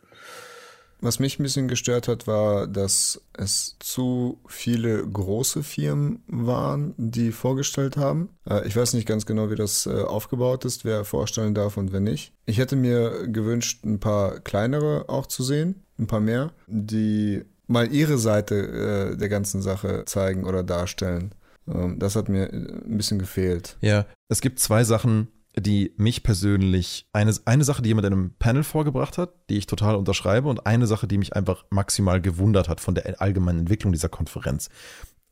[1.03, 7.33] Was mich ein bisschen gestört hat, war, dass es zu viele große Firmen waren, die
[7.33, 8.29] vorgestellt haben.
[8.49, 11.93] Äh, ich weiß nicht ganz genau, wie das äh, aufgebaut ist, wer vorstellen darf und
[11.93, 12.33] wer nicht.
[12.47, 17.93] Ich hätte mir gewünscht, ein paar kleinere auch zu sehen, ein paar mehr, die mal
[17.93, 21.35] ihre Seite äh, der ganzen Sache zeigen oder darstellen.
[21.67, 23.77] Ähm, das hat mir ein bisschen gefehlt.
[23.81, 28.35] Ja, es gibt zwei Sachen, die mich persönlich, eine, eine Sache, die jemand in einem
[28.39, 32.69] Panel vorgebracht hat, die ich total unterschreibe, und eine Sache, die mich einfach maximal gewundert
[32.69, 34.71] hat von der allgemeinen Entwicklung dieser Konferenz.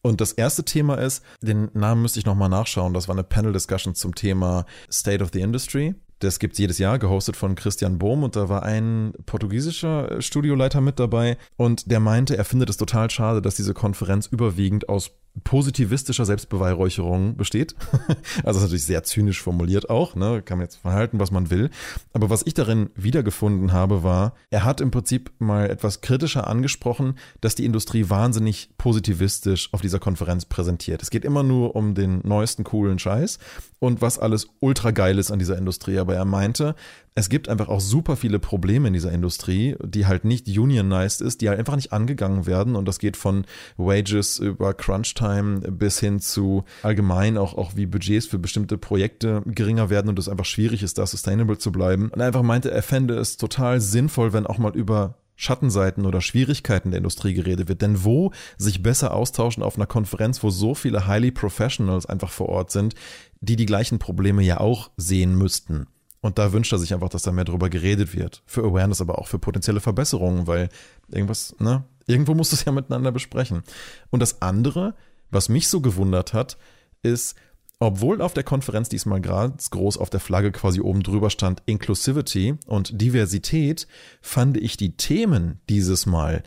[0.02, 3.94] Und das erste Thema ist, den Namen müsste ich nochmal nachschauen, das war eine Panel-Discussion
[3.94, 5.94] zum Thema State of the Industry.
[6.20, 11.00] Das gibt's jedes Jahr, gehostet von Christian Bohm und da war ein portugiesischer Studioleiter mit
[11.00, 15.12] dabei und der meinte, er findet es total schade, dass diese Konferenz überwiegend aus
[15.44, 17.74] positivistischer Selbstbeweihräucherung besteht.
[17.92, 20.42] also das ist natürlich sehr zynisch formuliert auch, ne?
[20.42, 21.70] kann man jetzt verhalten, was man will.
[22.12, 27.14] Aber was ich darin wiedergefunden habe, war, er hat im Prinzip mal etwas kritischer angesprochen,
[27.40, 31.02] dass die Industrie wahnsinnig positivistisch auf dieser Konferenz präsentiert.
[31.02, 33.38] Es geht immer nur um den neuesten coolen Scheiß
[33.78, 35.98] und was alles ultra geil ist an dieser Industrie.
[35.98, 36.74] Aber er meinte,
[37.14, 41.40] es gibt einfach auch super viele Probleme in dieser Industrie, die halt nicht unionized ist,
[41.40, 42.76] die halt einfach nicht angegangen werden.
[42.76, 43.44] Und das geht von
[43.76, 49.90] Wages über Crunch-Time bis hin zu allgemein auch, auch wie Budgets für bestimmte Projekte geringer
[49.90, 52.10] werden und es einfach schwierig ist, da sustainable zu bleiben.
[52.10, 56.90] Und einfach meinte, er fände es total sinnvoll, wenn auch mal über Schattenseiten oder Schwierigkeiten
[56.90, 57.82] der Industrie geredet wird.
[57.82, 62.50] Denn wo sich besser austauschen auf einer Konferenz, wo so viele Highly Professionals einfach vor
[62.50, 62.94] Ort sind,
[63.40, 65.86] die die gleichen Probleme ja auch sehen müssten.
[66.20, 68.42] Und da wünscht er sich einfach, dass da mehr drüber geredet wird.
[68.46, 70.68] Für Awareness, aber auch für potenzielle Verbesserungen, weil
[71.08, 73.62] irgendwas, ne, irgendwo muss es ja miteinander besprechen.
[74.10, 74.94] Und das andere,
[75.30, 76.58] was mich so gewundert hat,
[77.02, 77.36] ist,
[77.78, 82.56] obwohl auf der Konferenz diesmal ganz groß auf der Flagge quasi oben drüber stand Inclusivity
[82.66, 83.88] und Diversität,
[84.20, 86.42] fand ich die Themen dieses Mal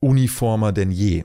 [0.00, 1.24] uniformer denn je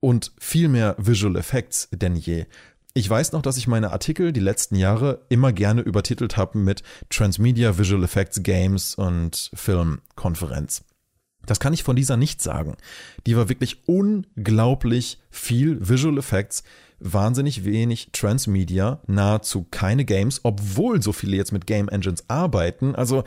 [0.00, 2.46] und viel mehr Visual Effects denn je.
[2.96, 6.84] Ich weiß noch, dass ich meine Artikel die letzten Jahre immer gerne übertitelt habe mit
[7.10, 10.84] Transmedia Visual Effects Games und Film Konferenz.
[11.44, 12.76] Das kann ich von dieser nicht sagen.
[13.26, 16.62] Die war wirklich unglaublich viel Visual Effects,
[17.00, 22.94] wahnsinnig wenig Transmedia, nahezu keine Games, obwohl so viele jetzt mit Game Engines arbeiten.
[22.94, 23.24] Also,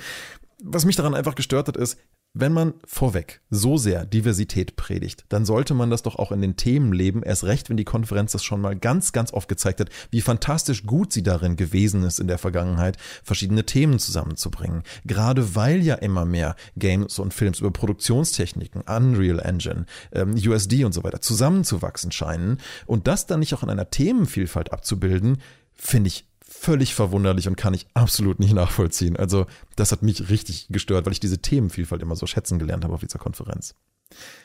[0.63, 1.99] was mich daran einfach gestört hat, ist,
[2.40, 6.56] wenn man vorweg so sehr Diversität predigt, dann sollte man das doch auch in den
[6.56, 9.90] Themen leben, erst recht, wenn die Konferenz das schon mal ganz, ganz oft gezeigt hat,
[10.12, 14.84] wie fantastisch gut sie darin gewesen ist in der Vergangenheit, verschiedene Themen zusammenzubringen.
[15.06, 20.94] Gerade weil ja immer mehr Games und Films über Produktionstechniken, Unreal Engine, ähm, USD und
[20.94, 25.40] so weiter zusammenzuwachsen scheinen und das dann nicht auch in einer Themenvielfalt abzubilden,
[25.74, 26.26] finde ich
[26.58, 29.16] völlig verwunderlich und kann ich absolut nicht nachvollziehen.
[29.16, 29.45] Also
[29.76, 33.01] das hat mich richtig gestört, weil ich diese Themenvielfalt immer so schätzen gelernt habe auf
[33.01, 33.76] dieser Konferenz.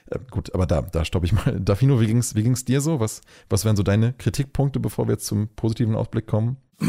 [0.06, 1.58] Äh, gut, aber da, da stoppe ich mal.
[1.60, 3.00] Dafino, wie ging's, wie ging's dir so?
[3.00, 6.56] Was, was wären so deine Kritikpunkte, bevor wir jetzt zum positiven Ausblick kommen?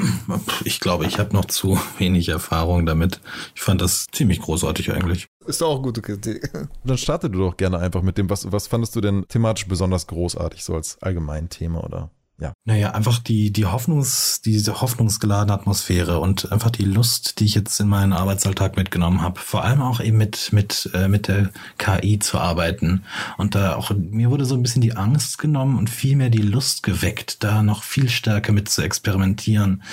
[0.66, 3.20] Ich glaube, ich habe noch zu wenig Erfahrung damit.
[3.56, 5.28] Ich fand das ziemlich großartig eigentlich.
[5.46, 6.50] Ist doch auch gute Kritik.
[6.84, 10.08] Dann starte du doch gerne einfach mit dem, was, was fandest du denn thematisch besonders
[10.08, 12.10] großartig, so als Allgemeinthema oder?
[12.40, 12.54] Ja.
[12.66, 17.80] Naja, einfach die, die Hoffnungs, diese hoffnungsgeladene Atmosphäre und einfach die Lust, die ich jetzt
[17.80, 19.40] in meinen Arbeitsalltag mitgenommen habe.
[19.40, 23.04] Vor allem auch eben mit, mit, äh, mit der KI zu arbeiten.
[23.38, 26.82] Und da auch, mir wurde so ein bisschen die Angst genommen und vielmehr die Lust
[26.82, 29.84] geweckt, da noch viel stärker mit zu experimentieren.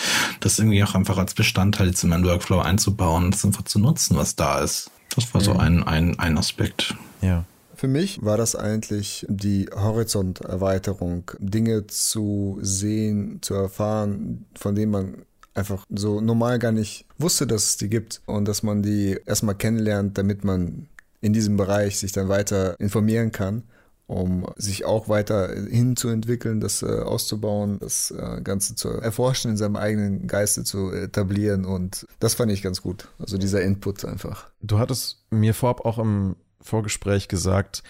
[0.40, 3.78] Das irgendwie auch einfach als Bestandteil jetzt in meinen Workflow einzubauen und das einfach zu
[3.78, 4.90] nutzen, was da ist.
[5.14, 5.60] Das war so mhm.
[5.60, 6.94] ein, ein, ein Aspekt.
[7.20, 7.44] Ja.
[7.80, 15.22] Für mich war das eigentlich die Horizonterweiterung, Dinge zu sehen, zu erfahren, von denen man
[15.54, 19.54] einfach so normal gar nicht wusste, dass es die gibt und dass man die erstmal
[19.54, 20.88] kennenlernt, damit man
[21.22, 23.62] in diesem Bereich sich dann weiter informieren kann,
[24.06, 29.76] um sich auch weiter hinzuentwickeln, das äh, auszubauen, das äh, Ganze zu erforschen, in seinem
[29.76, 33.08] eigenen Geiste zu etablieren und das fand ich ganz gut.
[33.18, 34.50] Also dieser Input einfach.
[34.60, 37.82] Du hattest mir vorab auch im Vorgespräch gesagt,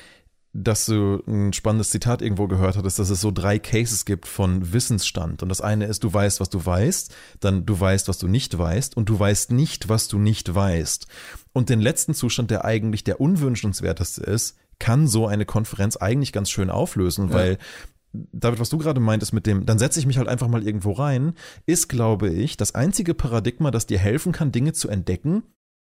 [0.52, 4.72] dass du ein spannendes Zitat irgendwo gehört hattest, dass es so drei Cases gibt von
[4.72, 5.42] Wissensstand.
[5.42, 8.58] Und das eine ist, du weißt, was du weißt, dann du weißt, was du nicht
[8.58, 11.06] weißt und du weißt nicht, was du nicht weißt.
[11.52, 16.50] Und den letzten Zustand, der eigentlich der unwünschenswerteste ist, kann so eine Konferenz eigentlich ganz
[16.50, 17.34] schön auflösen, ja.
[17.34, 17.58] weil
[18.12, 20.92] David, was du gerade meintest mit dem, dann setze ich mich halt einfach mal irgendwo
[20.92, 21.34] rein,
[21.66, 25.44] ist, glaube ich, das einzige Paradigma, das dir helfen kann, Dinge zu entdecken,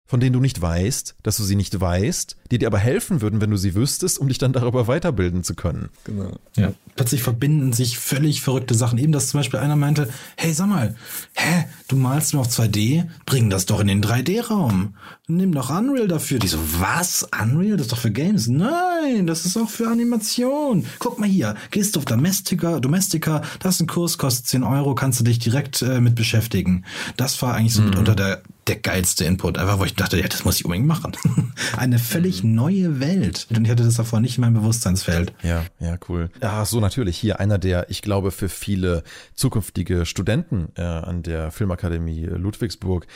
[0.07, 3.41] von denen du nicht weißt, dass du sie nicht weißt, die dir aber helfen würden,
[3.41, 5.89] wenn du sie wüsstest, um dich dann darüber weiterbilden zu können.
[6.05, 6.39] Genau.
[6.57, 6.73] Ja.
[6.95, 8.99] Plötzlich verbinden sich völlig verrückte Sachen.
[8.99, 10.95] Eben, dass zum Beispiel einer meinte, hey, sag mal,
[11.35, 13.07] hä, du malst nur auf 2D?
[13.27, 14.95] Bring das doch in den 3D-Raum.
[15.27, 16.39] Nimm doch Unreal dafür.
[16.39, 17.27] Die so, was?
[17.43, 17.77] Unreal?
[17.77, 18.47] Das ist doch für Games.
[18.47, 20.87] Nein, das ist auch für Animation.
[21.01, 24.95] Guck mal hier, gehst du auf Domestica, Domestica, das ist ein Kurs, kostet 10 Euro,
[24.95, 26.85] kannst du dich direkt äh, mit beschäftigen.
[27.17, 27.91] Das war eigentlich so mhm.
[27.91, 29.59] mitunter der der geilste Input.
[29.59, 31.13] Einfach, wo ich dachte, ja, das muss ich unbedingt machen.
[31.77, 32.55] Eine völlig mhm.
[32.55, 33.47] neue Welt.
[33.51, 35.33] Und ich hatte das davor nicht in meinem Bewusstseinsfeld.
[35.43, 36.31] Ja, ja, cool.
[36.43, 37.17] Ja, so natürlich.
[37.19, 39.03] Hier einer der, ich glaube, für viele
[39.35, 43.07] zukünftige Studenten äh, an der Filmakademie Ludwigsburg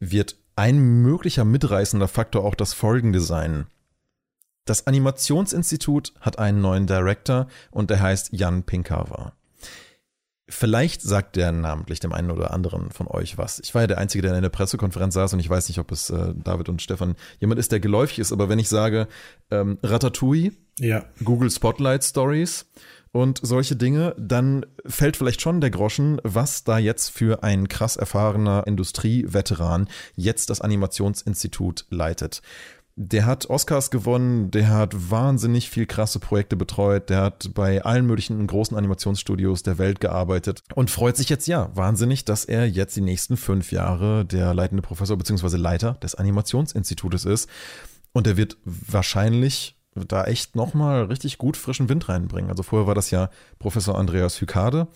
[0.00, 3.66] wird ein möglicher mitreißender Faktor auch das folgende sein.
[4.64, 9.32] Das Animationsinstitut hat einen neuen Director und der heißt Jan Pinkava.
[10.48, 13.60] Vielleicht sagt der namentlich dem einen oder anderen von euch was.
[13.60, 15.92] Ich war ja der Einzige, der in der Pressekonferenz saß und ich weiß nicht, ob
[15.92, 19.08] es äh, David und Stefan jemand ist, der geläufig ist, aber wenn ich sage
[19.50, 21.04] ähm, Ratatouille, ja.
[21.22, 22.66] Google Spotlight Stories
[23.12, 27.96] und solche Dinge, dann fällt vielleicht schon der Groschen, was da jetzt für ein krass
[27.96, 32.42] erfahrener Industrieveteran jetzt das Animationsinstitut leitet.
[33.00, 38.06] Der hat Oscars gewonnen, der hat wahnsinnig viel krasse Projekte betreut, der hat bei allen
[38.06, 42.96] möglichen großen Animationsstudios der Welt gearbeitet und freut sich jetzt ja wahnsinnig, dass er jetzt
[42.96, 45.56] die nächsten fünf Jahre der leitende Professor bzw.
[45.58, 47.48] Leiter des Animationsinstitutes ist.
[48.12, 52.50] Und er wird wahrscheinlich da echt nochmal richtig gut frischen Wind reinbringen.
[52.50, 53.30] Also vorher war das ja
[53.60, 54.88] Professor Andreas Hykade,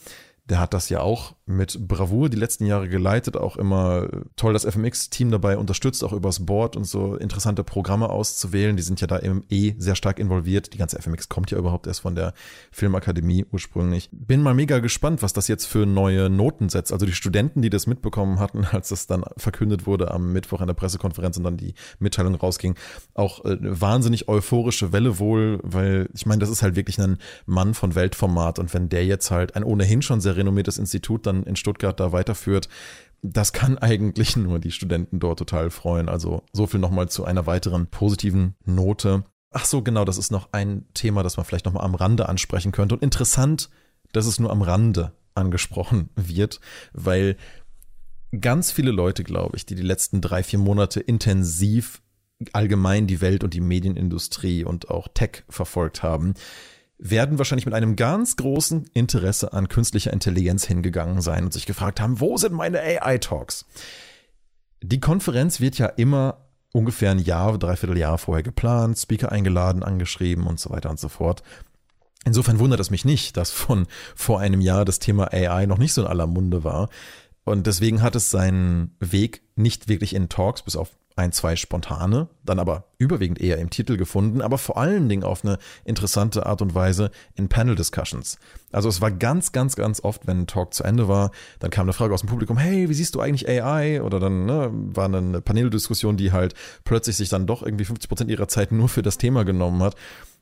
[0.52, 4.66] der hat das ja auch mit Bravour die letzten Jahre geleitet, auch immer toll das
[4.66, 8.76] FMX-Team dabei unterstützt, auch übers Board und so interessante Programme auszuwählen.
[8.76, 10.74] Die sind ja da eben eh sehr stark involviert.
[10.74, 12.34] Die ganze FMX kommt ja überhaupt erst von der
[12.70, 14.10] Filmakademie ursprünglich.
[14.12, 16.92] Bin mal mega gespannt, was das jetzt für neue Noten setzt.
[16.92, 20.66] Also die Studenten, die das mitbekommen hatten, als das dann verkündet wurde am Mittwoch an
[20.66, 22.74] der Pressekonferenz und dann die Mitteilung rausging,
[23.14, 27.72] auch äh, wahnsinnig euphorische Welle wohl, weil ich meine, das ist halt wirklich ein Mann
[27.72, 31.56] von Weltformat und wenn der jetzt halt ein ohnehin schon sehr renommiertes Institut dann in
[31.56, 32.68] Stuttgart da weiterführt,
[33.22, 36.08] das kann eigentlich nur die Studenten dort total freuen.
[36.08, 39.24] Also so viel nochmal zu einer weiteren positiven Note.
[39.52, 42.72] Ach so, genau, das ist noch ein Thema, das man vielleicht nochmal am Rande ansprechen
[42.72, 42.94] könnte.
[42.96, 43.70] Und interessant,
[44.12, 46.60] dass es nur am Rande angesprochen wird,
[46.92, 47.36] weil
[48.38, 52.02] ganz viele Leute, glaube ich, die die letzten drei, vier Monate intensiv
[52.52, 56.34] allgemein die Welt und die Medienindustrie und auch Tech verfolgt haben,
[57.04, 62.00] werden wahrscheinlich mit einem ganz großen Interesse an künstlicher Intelligenz hingegangen sein und sich gefragt
[62.00, 63.66] haben, wo sind meine AI-Talks?
[64.82, 70.46] Die Konferenz wird ja immer ungefähr ein Jahr, dreiviertel Jahr vorher geplant, Speaker eingeladen, angeschrieben
[70.46, 71.42] und so weiter und so fort.
[72.24, 75.92] Insofern wundert es mich nicht, dass von vor einem Jahr das Thema AI noch nicht
[75.92, 76.88] so in aller Munde war.
[77.44, 82.28] Und deswegen hat es seinen Weg nicht wirklich in Talks, bis auf ein, zwei spontane,
[82.44, 86.62] dann aber überwiegend eher im Titel gefunden, aber vor allen Dingen auf eine interessante Art
[86.62, 88.38] und Weise in Panel Discussions.
[88.70, 91.84] Also es war ganz, ganz, ganz oft, wenn ein Talk zu Ende war, dann kam
[91.84, 94.02] eine Frage aus dem Publikum, hey, wie siehst du eigentlich AI?
[94.02, 96.54] Oder dann ne, war eine Paneldiskussion, die halt
[96.84, 99.96] plötzlich sich dann doch irgendwie 50 Prozent ihrer Zeit nur für das Thema genommen hat,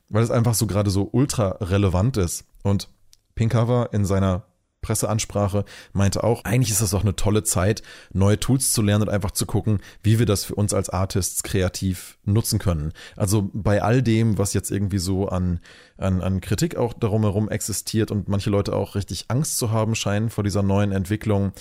[0.09, 2.45] weil es einfach so gerade so ultra relevant ist.
[2.63, 2.89] Und
[3.35, 4.43] Pinkcover in seiner
[4.81, 9.09] Presseansprache meinte auch, eigentlich ist das doch eine tolle Zeit, neue Tools zu lernen und
[9.09, 12.93] einfach zu gucken, wie wir das für uns als Artists kreativ nutzen können.
[13.15, 15.59] Also bei all dem, was jetzt irgendwie so an,
[15.97, 19.95] an, an Kritik auch darum herum existiert und manche Leute auch richtig Angst zu haben
[19.95, 21.53] scheinen vor dieser neuen Entwicklung,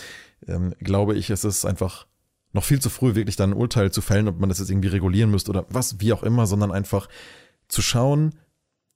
[0.47, 2.07] ähm, glaube ich, es ist einfach
[2.53, 4.89] noch viel zu früh, wirklich dann ein Urteil zu fällen, ob man das jetzt irgendwie
[4.89, 7.09] regulieren müsste oder was, wie auch immer, sondern einfach
[7.69, 8.35] zu schauen,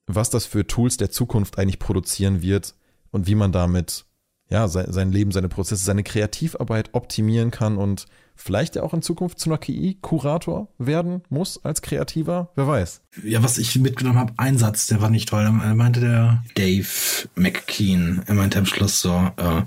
[0.06, 2.74] was das für Tools der Zukunft eigentlich produzieren wird
[3.10, 4.06] und wie man damit
[4.54, 9.02] ja, sein, sein Leben, seine Prozesse, seine Kreativarbeit optimieren kann und vielleicht ja auch in
[9.02, 13.00] Zukunft zu einer KI-Kurator werden muss als Kreativer, wer weiß.
[13.24, 15.42] Ja, was ich mitgenommen habe, ein Satz, der war nicht toll.
[15.42, 16.86] Er meinte der Dave
[17.34, 19.62] McKean, er meinte am Schluss so, äh,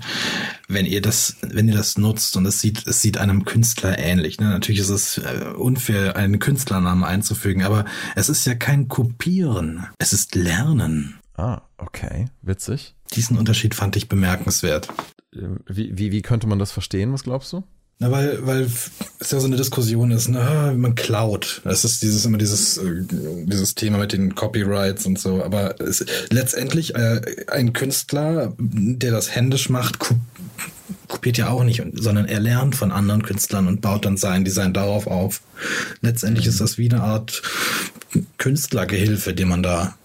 [0.68, 4.40] wenn ihr das, wenn ihr das nutzt und es sieht, es sieht einem Künstler ähnlich.
[4.40, 4.48] Ne?
[4.48, 7.84] Natürlich ist es äh, unfair, einen Künstlernamen einzufügen, aber
[8.16, 11.18] es ist ja kein Kopieren, es ist Lernen.
[11.36, 12.96] Ah, okay, witzig.
[13.14, 14.88] Diesen Unterschied fand ich bemerkenswert.
[15.34, 17.12] Äh, wie, wie, wie könnte man das verstehen?
[17.12, 17.64] Was glaubst du?
[18.00, 18.70] Na, weil, weil
[19.18, 21.62] es ja so eine Diskussion ist, ne, man klaut.
[21.64, 25.42] Es ist dieses immer dieses äh, dieses Thema mit den Copyrights und so.
[25.42, 29.98] Aber es, letztendlich äh, ein Künstler, der das händisch macht,
[31.08, 34.72] kopiert ja auch nicht, sondern er lernt von anderen Künstlern und baut dann sein Design
[34.72, 35.40] darauf auf.
[36.00, 36.50] Letztendlich mhm.
[36.50, 37.42] ist das wie eine Art
[38.36, 39.96] Künstlergehilfe, den man da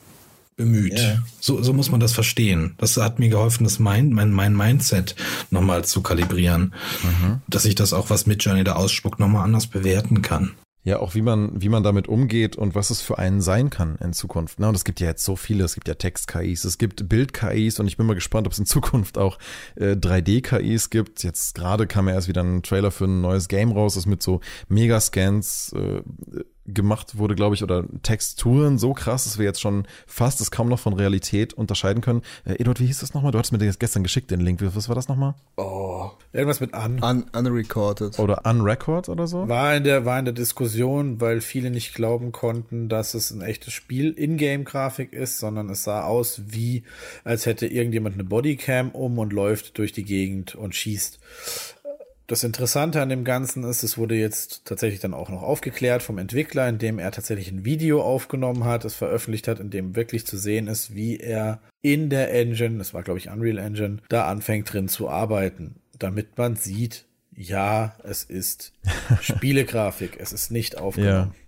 [0.56, 1.00] bemüht.
[1.00, 1.24] Yeah.
[1.40, 2.76] So, so muss man das verstehen.
[2.78, 5.16] Das hat mir geholfen, das mein, mein, mein Mindset
[5.50, 6.74] nochmal zu kalibrieren,
[7.04, 7.42] mhm.
[7.48, 10.52] dass ich das auch, was mit Journey da ausspuckt, nochmal anders bewerten kann.
[10.86, 13.96] Ja, auch wie man, wie man damit umgeht und was es für einen sein kann
[14.04, 14.60] in Zukunft.
[14.60, 17.80] Na, und es gibt ja jetzt so viele, es gibt ja Text-KIs, es gibt Bild-KIs
[17.80, 19.40] und ich bin mal gespannt, ob es in Zukunft auch
[19.76, 21.24] äh, 3D-KIs gibt.
[21.24, 24.22] Jetzt gerade kam ja erst wieder ein Trailer für ein neues Game raus, das mit
[24.22, 26.02] so Megascans äh,
[26.66, 30.70] gemacht wurde, glaube ich, oder Texturen so krass, dass wir jetzt schon fast es kaum
[30.70, 32.22] noch von Realität unterscheiden können.
[32.46, 33.32] Äh, Eduard, wie hieß das nochmal?
[33.32, 34.60] Du hattest mir das gestern geschickt, den Link.
[34.62, 35.36] Was war das nochmal?
[35.58, 37.04] Oh, irgendwas mit un.
[37.04, 38.18] un unrecorded.
[38.20, 39.48] Oder unrecord oder so?
[39.48, 43.42] War in, der, war in der Diskussion, weil viele nicht glauben konnten, dass es ein
[43.42, 46.84] echtes Spiel In-Game-Grafik ist, sondern es sah aus wie,
[47.24, 51.20] als hätte irgendjemand eine Bodycam um und läuft durch die Gegend und schießt.
[52.28, 56.18] Das Interessante an dem Ganzen ist, es wurde jetzt tatsächlich dann auch noch aufgeklärt vom
[56.18, 60.38] Entwickler, indem er tatsächlich ein Video aufgenommen hat, es veröffentlicht hat, in dem wirklich zu
[60.38, 64.72] sehen ist, wie er in der Engine, das war glaube ich Unreal Engine, da anfängt
[64.72, 67.06] drin zu arbeiten, damit man sieht,
[67.36, 68.72] ja, es ist
[69.22, 71.34] Spielegrafik, es ist nicht aufgenommen.
[71.34, 71.44] Ja.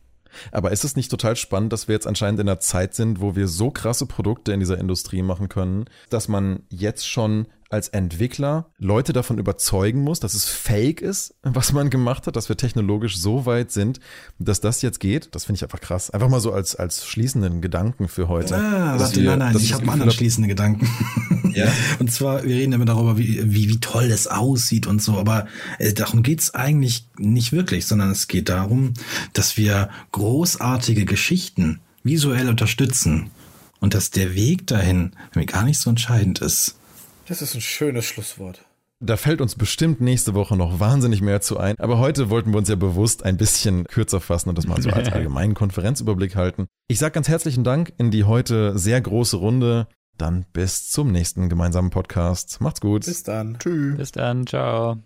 [0.51, 3.37] Aber ist es nicht total spannend, dass wir jetzt anscheinend in einer Zeit sind, wo
[3.37, 8.71] wir so krasse Produkte in dieser Industrie machen können, dass man jetzt schon als Entwickler
[8.79, 13.17] Leute davon überzeugen muss, dass es fake ist, was man gemacht hat, dass wir technologisch
[13.17, 13.99] so weit sind,
[14.39, 15.35] dass das jetzt geht.
[15.35, 16.09] Das finde ich einfach krass.
[16.09, 18.55] Einfach mal so als, als schließenden Gedanken für heute.
[18.55, 20.89] Ah, warte, wir, nein, nein, ich habe einen anderen schließenden Gedanken.
[21.55, 21.71] Ja.
[21.99, 25.47] Und zwar, wir reden immer darüber, wie, wie, wie toll es aussieht und so, aber
[25.79, 28.93] äh, darum geht's eigentlich nicht wirklich, sondern es geht darum,
[29.31, 33.31] dass wir großartige Geschichten visuell unterstützen
[33.79, 35.11] und dass der Weg dahin
[35.45, 36.75] gar nicht so entscheidend ist.
[37.27, 38.65] Das ist ein schönes Schlusswort.
[39.01, 41.77] Da fällt uns bestimmt nächste Woche noch wahnsinnig mehr zu ein.
[41.79, 44.89] Aber heute wollten wir uns ja bewusst ein bisschen kürzer fassen und das mal so
[44.89, 46.67] als allgemeinen Konferenzüberblick halten.
[46.87, 49.87] Ich sage ganz herzlichen Dank in die heute sehr große Runde.
[50.17, 52.61] Dann bis zum nächsten gemeinsamen Podcast.
[52.61, 53.05] Macht's gut.
[53.05, 53.57] Bis dann.
[53.59, 53.97] Tschüss.
[53.97, 54.47] Bis dann.
[54.47, 54.97] Ciao.